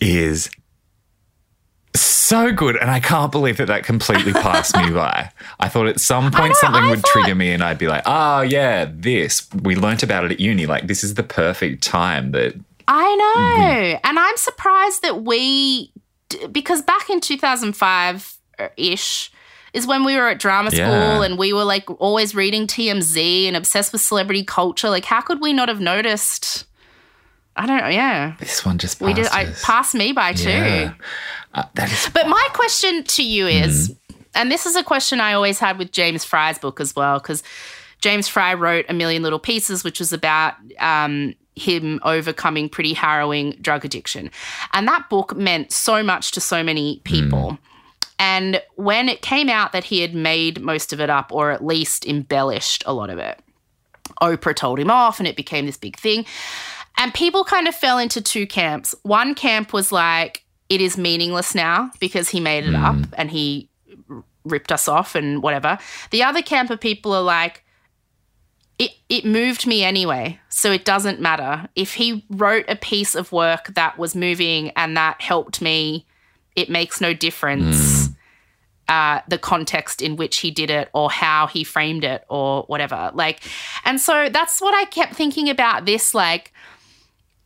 [0.00, 0.50] is
[1.94, 2.76] so good.
[2.76, 5.30] And I can't believe that that completely passed me by.
[5.60, 8.02] I thought at some point something I would thought- trigger me and I'd be like,
[8.06, 9.48] oh, yeah, this.
[9.62, 10.66] We learnt about it at uni.
[10.66, 12.54] Like, this is the perfect time that.
[12.86, 14.00] I know.
[14.04, 15.92] And I'm surprised that we,
[16.52, 18.38] because back in 2005
[18.76, 19.30] ish,
[19.72, 21.22] is when we were at drama school Yeah.
[21.22, 24.88] and we were like always reading TMZ and obsessed with celebrity culture.
[24.88, 26.64] Like, how could we not have noticed?
[27.56, 27.88] I don't know.
[27.88, 28.34] Yeah.
[28.38, 29.26] This one just passed We did.
[29.32, 30.48] I passed me by too.
[30.50, 30.94] Yeah.
[31.54, 32.08] Uh, that is.
[32.12, 34.28] But my question to you is, Mm-hmm.
[34.36, 37.42] and this is a question I always had with James Frey's book as well, because
[38.00, 43.56] James Frey wrote A Million Little Pieces, which was about um, him overcoming pretty harrowing
[43.60, 44.30] drug addiction.
[44.72, 47.58] And that book meant so much to so many people.
[48.18, 51.64] And when it came out that he had made most of it up, or at
[51.64, 53.40] least embellished a lot of it,
[54.20, 56.24] Oprah told him off and it became this big thing.
[56.96, 58.94] And people kind of fell into two camps.
[59.02, 63.02] One camp was like, it is meaningless now because he made it up hmm.
[63.14, 63.70] and he
[64.10, 65.78] r- ripped us off and whatever.
[66.10, 67.64] The other camp of people are like,
[68.78, 71.68] it, it moved me anyway, so it doesn't matter.
[71.74, 76.06] If he wrote a piece of work that was moving and that helped me,
[76.58, 78.08] it makes no difference
[78.88, 83.12] uh, the context in which he did it or how he framed it or whatever.
[83.14, 83.40] Like,
[83.84, 86.14] and so that's what I kept thinking about this.
[86.14, 86.52] Like,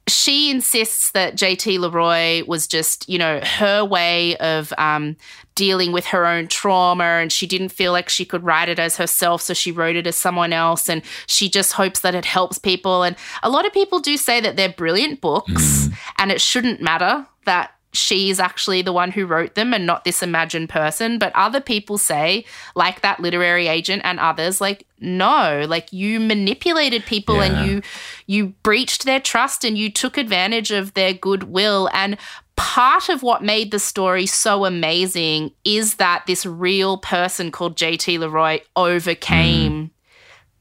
[0.08, 5.16] she insists that JT Leroy was just, you know, her way of um,
[5.54, 8.96] dealing with her own trauma, and she didn't feel like she could write it as
[8.96, 12.58] herself, so she wrote it as someone else, and she just hopes that it helps
[12.58, 13.02] people.
[13.02, 15.88] And a lot of people do say that they're brilliant books,
[16.18, 20.04] and it shouldn't matter that she is actually the one who wrote them and not
[20.04, 21.18] this imagined person.
[21.18, 27.04] But other people say, like that literary agent and others, like, no, like you manipulated
[27.04, 27.44] people Yeah.
[27.44, 27.82] and you
[28.26, 31.90] you breached their trust and you took advantage of their goodwill.
[31.92, 32.16] And
[32.56, 38.18] part of what made the story so amazing is that this real person called JT
[38.18, 39.90] Leroy overcame mm.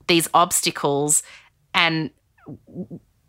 [0.07, 1.23] these obstacles
[1.73, 2.09] and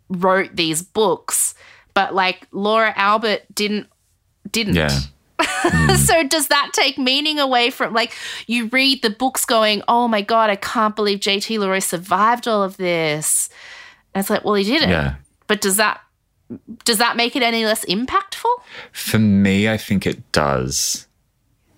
[0.09, 1.55] wrote these books.
[1.95, 3.89] But like Laura Albert didn't
[4.51, 4.77] didn't.
[4.77, 4.99] Yeah.
[5.45, 5.95] Hmm.
[5.95, 8.15] so does that take meaning away from like
[8.47, 12.65] you read the books going, oh my god, I can't believe JT Leroy survived all
[12.65, 13.49] of this.
[14.15, 14.91] And it's like, well, he didn't.
[14.91, 15.15] Yeah.
[15.47, 16.01] But does that
[16.85, 18.51] does that make it any less impactful?
[18.93, 21.07] For me, I think it does.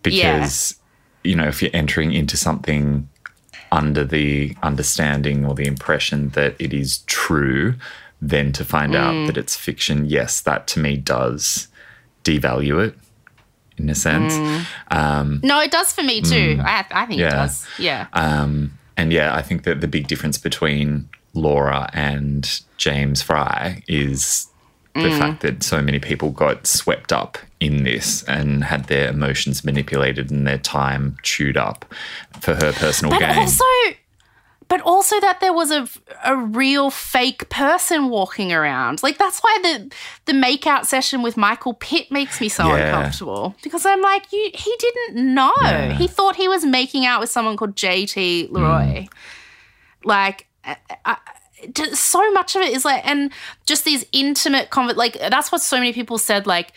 [0.02, 0.76] Because,
[1.22, 3.08] you know, if you're entering into something
[3.72, 7.74] under the understanding or the impression that it is true,
[8.28, 11.68] then to find out that it's fiction, yes, that to me does
[12.24, 12.94] devalue it
[13.76, 14.34] in a sense.
[14.90, 16.60] Um, No, it does for me too.
[16.64, 17.66] I I think it does.
[17.78, 18.06] Yeah.
[18.12, 24.46] um, and yeah, I think that the big difference between Laura and James Frey is
[24.94, 29.64] the fact that so many people got swept up in this and had their emotions
[29.64, 31.84] manipulated and their time chewed up
[32.40, 33.36] for her personal but gain.
[33.36, 33.64] also
[34.68, 35.88] but also that there was a,
[36.24, 39.02] a real fake person walking around.
[39.02, 39.92] Like that's why the
[40.26, 42.96] the makeout session with michael pitt makes me so Yeah.
[42.96, 43.54] uncomfortable.
[43.62, 45.52] Because i'm like you he didn't know.
[45.62, 45.92] Yeah.
[45.94, 50.08] he thought he was making out with someone called jt leroy hmm.
[50.08, 53.30] like uh, uh, I, I, so much of it is like and
[53.66, 56.72] just these intimate like that's what so many people said like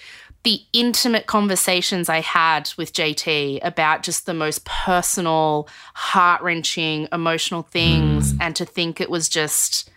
[0.48, 7.64] the intimate conversations I had with JT about just the most personal, heart wrenching, emotional
[7.64, 9.90] things, and to think it was just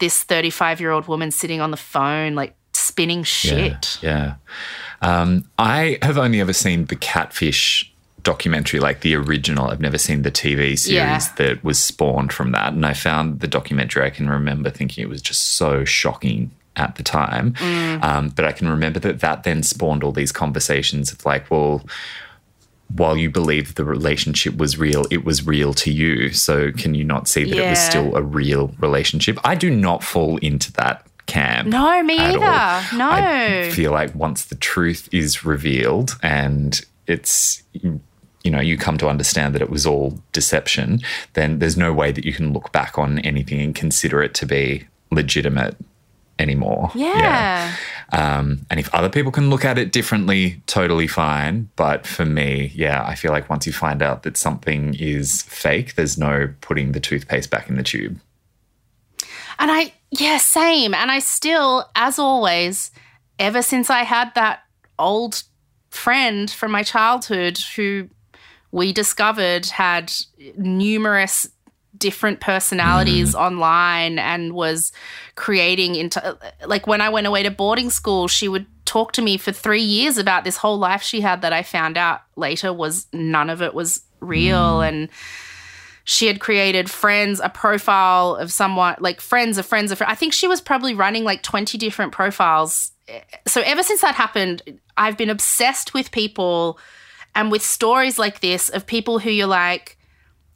[0.00, 4.00] this 35 year old woman sitting on the phone, like spinning shit.
[4.02, 4.34] Yeah.
[5.00, 5.20] yeah.
[5.20, 7.88] Um, I have only ever seen the Catfish
[8.24, 9.68] documentary, like the original.
[9.70, 11.20] I've never seen the TV series Yeah.
[11.36, 12.72] that was spawned from that.
[12.72, 16.50] And I found the documentary, I can remember thinking it was just so shocking
[16.80, 17.54] at the time.
[18.02, 21.84] Um, but I can remember that that then spawned all these conversations of like, well,
[22.88, 26.30] while you believe the relationship was real, it was real to you.
[26.32, 29.38] So can you not see that it was still a real relationship?
[29.44, 31.68] I do not fall into that camp.
[31.68, 32.42] No, me at all.
[32.42, 32.96] either.
[32.96, 33.10] No.
[33.10, 37.62] I feel like once the truth is revealed and it's
[38.42, 41.00] you know you come to understand that it was all deception,
[41.34, 44.46] then there's no way that you can look back on anything and consider it to
[44.46, 45.76] be legitimate
[46.40, 46.90] anymore.
[46.94, 47.74] yeah.
[48.12, 51.68] Um, and if other people can look at it differently, totally fine.
[51.76, 55.94] But for me, yeah, I feel like once you find out that something is fake,
[55.94, 58.18] there's no putting the toothpaste back in the tube.
[59.58, 60.94] And I, yeah, same.
[60.94, 62.90] And I still, as always,
[63.38, 64.60] ever since I had that
[64.98, 65.42] old
[65.90, 68.08] friend from my childhood who
[68.72, 70.12] we discovered had
[70.56, 71.48] numerous
[71.96, 73.40] different personalities mm.
[73.40, 74.92] online and was
[75.34, 79.36] creating into like when I went away to boarding school she would talk to me
[79.36, 83.06] for 3 years about this whole life she had that I found out later was
[83.12, 84.78] none of it was real.
[84.78, 84.88] Mm.
[84.88, 85.08] And
[86.04, 90.14] she had created friends a profile of someone like friends of friends of fr- i
[90.14, 92.92] think she was probably running like 20 different profiles.
[93.46, 96.78] So ever since that happened i've been obsessed with people
[97.34, 99.96] and with stories like this of people who you're like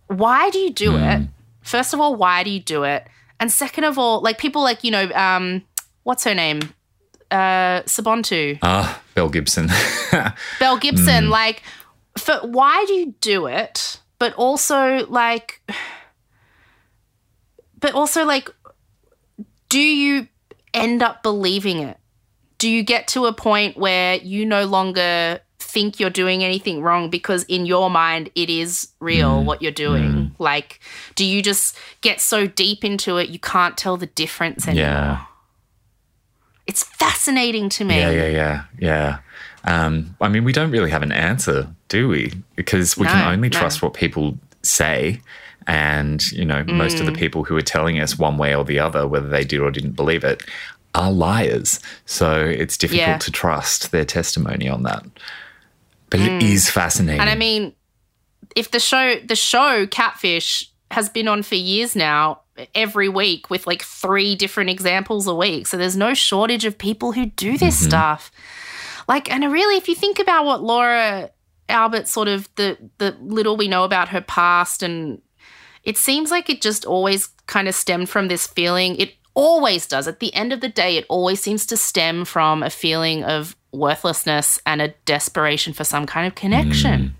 [0.08, 1.22] why do you do it
[1.62, 3.06] first of all why do you do it
[3.40, 5.62] and second of all like people like you know um
[6.02, 6.60] what's her name
[7.30, 9.68] uh sabontu Ah, Belle Gibson.
[10.58, 11.62] Belle Gibson, like,
[12.18, 14.00] for why do you do it?
[14.18, 15.62] But also, like,
[17.78, 18.50] but also, like,
[19.68, 20.28] do you
[20.72, 21.96] end up believing it?
[22.58, 25.40] Do you get to a point where you no longer
[25.74, 29.44] think you're doing anything wrong because in your mind it is real Mm.
[29.48, 30.34] what you're doing.
[30.38, 30.80] Like,
[31.16, 34.86] do you just get so deep into it you can't tell the difference anymore?
[34.88, 35.20] Yeah.
[36.66, 37.98] It's fascinating to me.
[37.98, 39.18] Yeah, yeah, yeah, yeah.
[39.64, 42.32] Um, I mean, we don't really have an answer, do we?
[42.56, 43.58] Because we can No, only no.
[43.58, 45.20] trust what people say.
[45.66, 47.00] And, you know, most Mm.
[47.00, 49.60] of the people who are telling us one way or the other, whether they did
[49.60, 50.42] or didn't believe it,
[50.94, 51.80] are liars.
[52.06, 53.18] So it's difficult Yeah.
[53.18, 55.04] to trust their testimony on that.
[56.16, 57.18] But it is fascinating.
[57.18, 57.22] Mm.
[57.22, 57.74] And I mean,
[58.54, 62.40] if the show the show Catfish has been on for years now,
[62.74, 65.66] every week with like three different examples a week.
[65.66, 67.88] So there's no shortage of people who do this Mm-hmm.
[67.88, 68.30] stuff.
[69.08, 71.30] Like, and really, if you think about what Laura
[71.68, 75.20] Albert sort of the the little we know about her past, and
[75.82, 78.96] it seems like it just always kind of stemmed from this feeling.
[78.96, 80.06] It always does.
[80.06, 83.56] At the end of the day, it always seems to stem from a feeling of
[83.74, 87.14] worthlessness and a desperation for some kind of connection.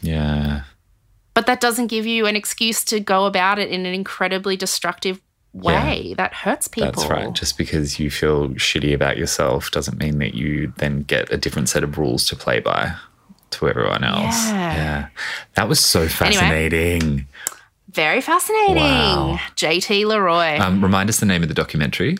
[0.00, 0.62] yeah.
[1.34, 5.20] But that doesn't give you an excuse to go about it in an incredibly destructive
[5.52, 6.14] way.
[6.16, 6.90] That hurts people.
[6.90, 7.32] That's right.
[7.32, 11.68] Just because you feel shitty about yourself doesn't mean that you then get a different
[11.68, 12.92] set of rules to play by
[13.50, 14.48] to everyone else.
[14.48, 15.08] Yeah.
[15.54, 17.26] That was so fascinating.
[17.90, 18.76] Very fascinating.
[18.76, 19.38] Wow.
[19.56, 20.58] JT Leroy.
[20.58, 22.18] Um, remind us the name of the documentary.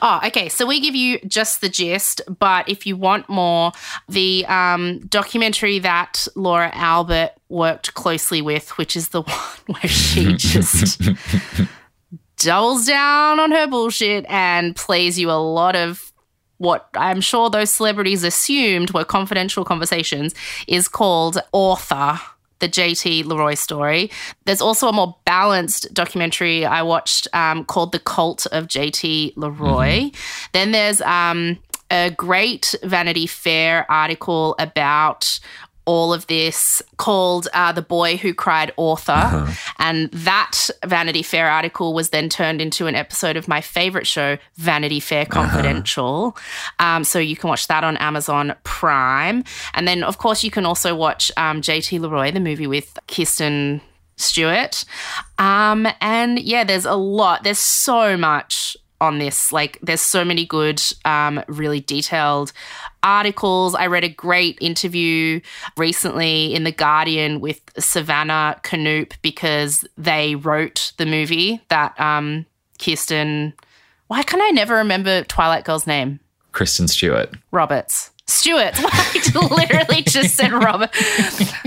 [0.00, 0.48] Oh, okay.
[0.48, 3.72] So we give you just the gist, but if you want more,
[4.08, 9.22] the um, documentary that Laura Albert worked closely with, which is the
[9.66, 11.00] one where she just
[12.36, 16.12] doubles down on her bullshit and plays you a lot of
[16.62, 20.32] what I'm sure those celebrities assumed were confidential conversations,
[20.68, 22.20] is called Author.
[22.62, 24.08] The JT Leroy story.
[24.44, 30.12] There's also a more balanced documentary I watched um, called The Cult of JT Leroy.
[30.52, 31.58] Then there's um,
[31.90, 35.40] a great Vanity Fair article about
[35.84, 39.12] all of this called uh, The Boy Who Cried Author.
[39.78, 44.38] And that Vanity Fair article was then turned into an episode of my favorite show,
[44.56, 46.36] Vanity Fair Confidential.
[46.78, 49.44] Um, so you can watch that on Amazon Prime.
[49.74, 53.80] And then, of course, you can also watch um, JT Leroy, the movie with Kirsten
[54.16, 54.84] Stewart.
[55.38, 59.52] Um, and yeah, there's a lot, there's so much on this.
[59.52, 62.52] Like, there's so many good, um, really detailed
[63.02, 63.74] articles.
[63.74, 65.40] I read a great interview
[65.76, 72.46] recently in The Guardian with Savannah Knoop because they wrote the movie that um,
[72.78, 73.52] Kirsten.
[74.06, 76.20] Why can I never remember Twilight Girl's name?
[76.52, 77.34] Kristen Stewart.
[77.50, 78.10] Roberts.
[78.26, 78.74] Stewart.
[78.76, 80.94] I literally just said Robert.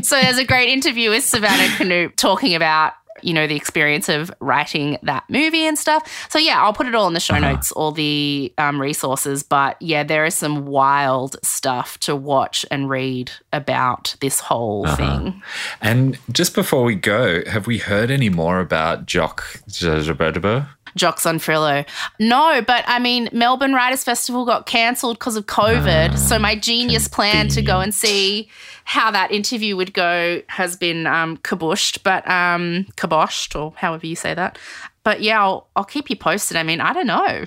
[0.04, 2.94] So there's a great interview with Savannah Knoop talking about,
[3.26, 6.30] you know, the experience of writing that movie and stuff.
[6.30, 9.44] So yeah, I'll put it all in the show notes, all the um, resources.
[9.44, 15.42] But yeah, there is some wild stuff to watch and read about this whole thing.
[15.82, 20.68] And just before we go, have we heard any more about Jock Zazabedaba?
[20.96, 21.86] Jock Zonfrillo.
[22.20, 26.18] No, but I mean, Melbourne Writers Festival got cancelled because of COVID.
[26.18, 28.50] so my genius plan to go and see
[28.86, 34.16] how that interview would go has been um, kabushed, but um, kaboshed, or however you
[34.16, 34.58] say that.
[35.04, 36.56] But yeah, I'll, I'll keep you posted.
[36.58, 37.46] I mean, I don't know.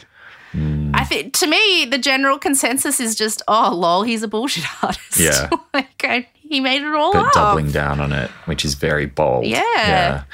[0.95, 5.21] I think to me, the general consensus is just, oh, lol, he's a bullshit artist.
[5.21, 5.49] Yeah.
[5.75, 7.33] like, I, he made it all But up.
[7.35, 9.45] doubling down on it, which is very bold.
[9.47, 10.25] Yeah.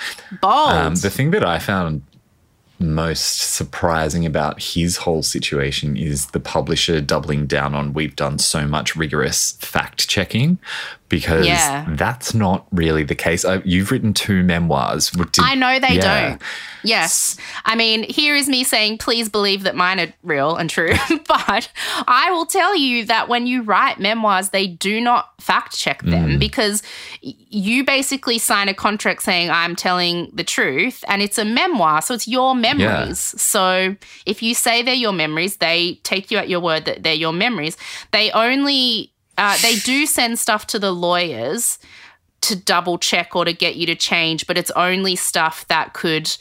[0.41, 0.71] Bold.
[0.71, 2.03] Um, the thing that I found
[2.79, 8.67] most surprising about his whole situation is the publisher doubling down on we've done so
[8.67, 10.59] much rigorous fact checking
[11.15, 11.85] because Yeah.
[11.91, 13.45] that's not really the case.
[13.45, 15.11] Uh, you've written two memoirs.
[15.11, 16.21] Did- I know they Yeah.
[16.31, 16.43] don't.
[16.83, 17.37] Yes.
[17.65, 20.93] I mean, here is me saying, please believe that mine are real and true.
[21.29, 21.71] but
[22.09, 26.39] I will tell you that when you write memoirs, they do not fact check them
[26.39, 26.83] because
[27.23, 31.05] you basically sign a contract saying, I'm telling the truth.
[31.09, 32.03] And it's a memoir.
[32.03, 33.21] So it's your memories.
[33.41, 33.97] So
[34.27, 37.33] if you say they're your memories, they take you at your word that they're your
[37.33, 37.77] memories.
[38.11, 41.79] They only, uh, they do send stuff to the lawyers
[42.43, 46.37] to double check or to get you to change, but it's only stuff that could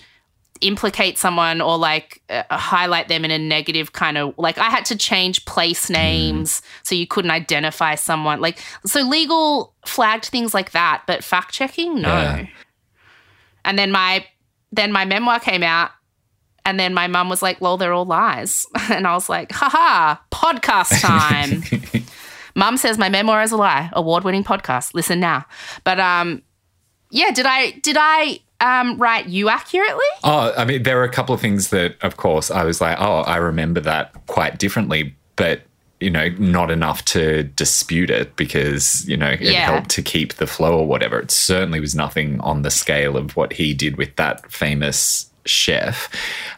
[0.62, 4.86] implicate someone or like uh, highlight them in a negative kind of like I had
[4.86, 8.40] to change place names so you couldn't identify someone.
[8.40, 12.08] Like so legal flagged things like that but fact checking no.
[12.08, 12.48] Yeah.
[13.66, 14.26] and then my
[14.72, 15.92] then my memoir came out
[16.66, 18.66] and then my mum was like well they're all lies.
[18.90, 21.02] And I was like haha podcast
[21.92, 22.04] time
[22.56, 25.46] mum says my memoir is a lie award winning podcast listen now
[25.84, 26.42] but um
[27.12, 31.10] yeah did I did I um write you accurately Oh, I mean, there were a
[31.12, 35.16] couple of things that, of course, I was like, oh, I remember that quite differently.
[35.36, 35.64] But
[36.00, 39.72] you know, not enough to dispute it because, you know, it Yeah.
[39.72, 41.18] helped to keep the flow or whatever.
[41.20, 46.10] It certainly was nothing on the scale of what he did with that famous chef.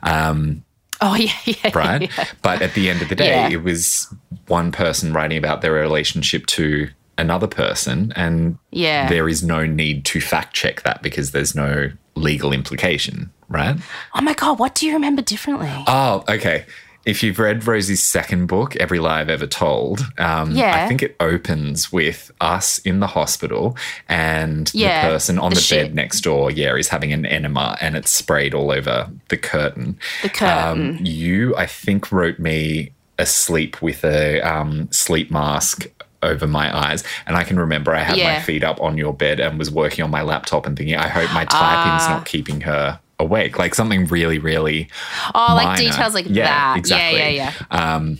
[0.01, 0.63] Um,
[1.01, 2.01] Oh yeah, yeah, right?
[2.01, 2.25] yeah.
[2.41, 3.49] But at the end of the day, Yeah.
[3.49, 4.07] it was
[4.47, 9.07] one person writing about their relationship to another person, and Yeah.
[9.09, 13.75] there is no need to fact check that because there's no legal implication, right?
[14.13, 15.71] Oh my god, what do you remember differently?
[15.87, 16.65] Oh, okay.
[17.05, 20.83] If you've read Rosie's second book, Every Lie I've Ever Told, um, Yeah.
[20.83, 23.77] I think it opens with us in the hospital
[24.09, 27.77] and Yeah, the person on the the, bed next door, yeah, is having an enema
[27.79, 29.99] and it's sprayed all over the curtain.
[30.23, 30.97] The curtain.
[30.97, 35.85] Um, you, I think, wrote me asleep with a um, sleep mask
[36.23, 37.03] over my eyes.
[37.27, 40.03] And I can remember I had my feet up on your bed and was working
[40.03, 42.15] on my laptop and thinking, I hope my typing's Ah.
[42.17, 43.57] not keeping her awake.
[43.57, 44.89] Like something really, really
[45.33, 46.77] oh, like details like Yeah, that.
[46.77, 47.19] exactly.
[47.19, 47.95] Yeah, yeah, yeah.
[47.95, 48.19] um,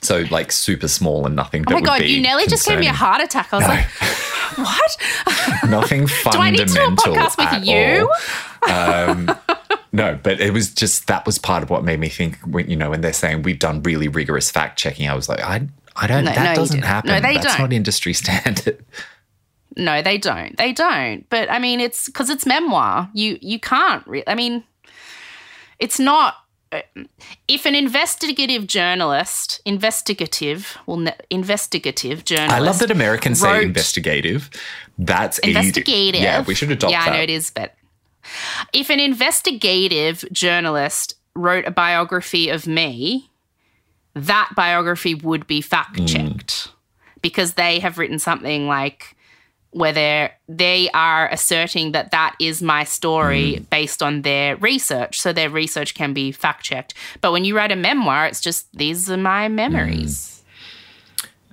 [0.00, 1.64] so like super small and nothing.
[1.68, 3.52] Oh my god, you nearly just gave me a heart attack.
[3.52, 3.86] I was like,
[4.58, 5.70] what?
[5.70, 6.32] Nothing fundamental.
[6.32, 8.10] Do I need to do a podcast with you?
[8.68, 9.30] Um,
[9.92, 12.38] no, but it was just that was part of what made me think.
[12.40, 15.40] When, you know, when they're saying we've done really rigorous fact checking, I was like,
[15.40, 16.24] I, I don't.
[16.24, 17.10] No, that no, doesn't happen.
[17.10, 17.60] No, they That's don't.
[17.60, 18.84] not industry standard.
[19.76, 20.56] No, they don't.
[20.56, 21.28] They don't.
[21.30, 23.08] But I mean, it's because it's memoir.
[23.14, 24.06] You you can't.
[24.06, 24.64] Re- I mean,
[25.78, 26.34] it's not.
[26.72, 26.82] uh,
[27.48, 32.54] If an investigative journalist, investigative, well, ne- investigative journalist.
[32.54, 34.50] I love that Americans say investigative.
[34.98, 35.50] That's easy.
[35.56, 36.20] investigative.
[36.22, 36.98] Yeah, we should adopt that.
[36.98, 37.12] Yeah, that.
[37.12, 37.74] I know it is, but
[38.72, 43.30] if an investigative journalist wrote a biography of me,
[44.14, 46.08] that biography would be fact Mm.
[46.08, 46.68] checked
[47.22, 49.16] because they have written something like
[49.72, 53.70] where they are asserting that that is my story Mm.
[53.70, 55.18] based on their research.
[55.20, 56.94] So their research can be fact checked.
[57.22, 60.42] But when you write a memoir, it's just these are my memories.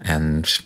[0.01, 0.59] and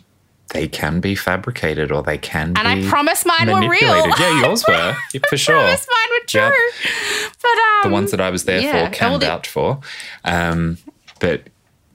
[0.49, 4.07] they can be fabricated or they can be And I promise mine were real.
[4.19, 4.95] Yeah, yours were
[5.29, 5.57] for sure.
[5.57, 6.41] I promise mine were true.
[6.83, 7.33] Yep.
[7.41, 8.87] But um, the ones that I was there yeah.
[8.89, 9.79] for can the- vouch for.
[10.23, 10.77] Um,
[11.19, 11.43] but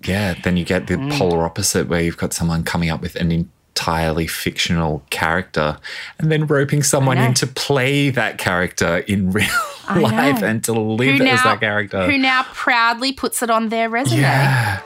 [0.04, 1.12] yeah, then you get the Mm.
[1.16, 3.30] polar opposite where you've got someone coming up with an
[3.78, 5.78] entirely fictional character
[6.18, 9.46] and then roping someone in to play that character in real
[9.86, 10.46] I life know.
[10.48, 12.10] and to live who as now, that character.
[12.10, 14.20] who now proudly puts it on their resume.
[14.22, 14.80] yeah.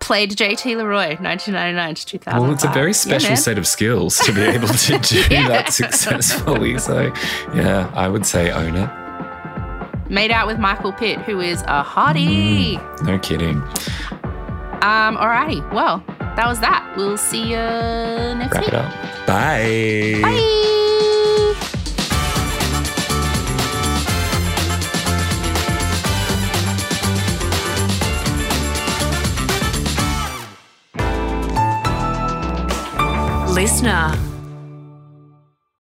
[0.00, 2.40] Played JT Leroy, 1999 to 2000.
[2.42, 3.36] Well, it's a very special man.
[3.36, 5.48] set of skills to be able to do Yeah.
[5.48, 6.78] that successfully.
[6.78, 7.12] So,
[7.54, 8.90] yeah, I would say own it.
[10.10, 12.74] Made out with Michael Pitt, who is a hottie.
[13.04, 13.56] No kidding.
[14.82, 15.68] Um, alrighty.
[15.72, 16.04] Well,
[16.36, 16.92] that was that.
[16.96, 18.68] We'll see you next Wrap week.
[18.68, 18.92] it up.
[19.26, 20.20] Bye.
[20.22, 20.62] Bye.
[33.54, 34.25] Listener.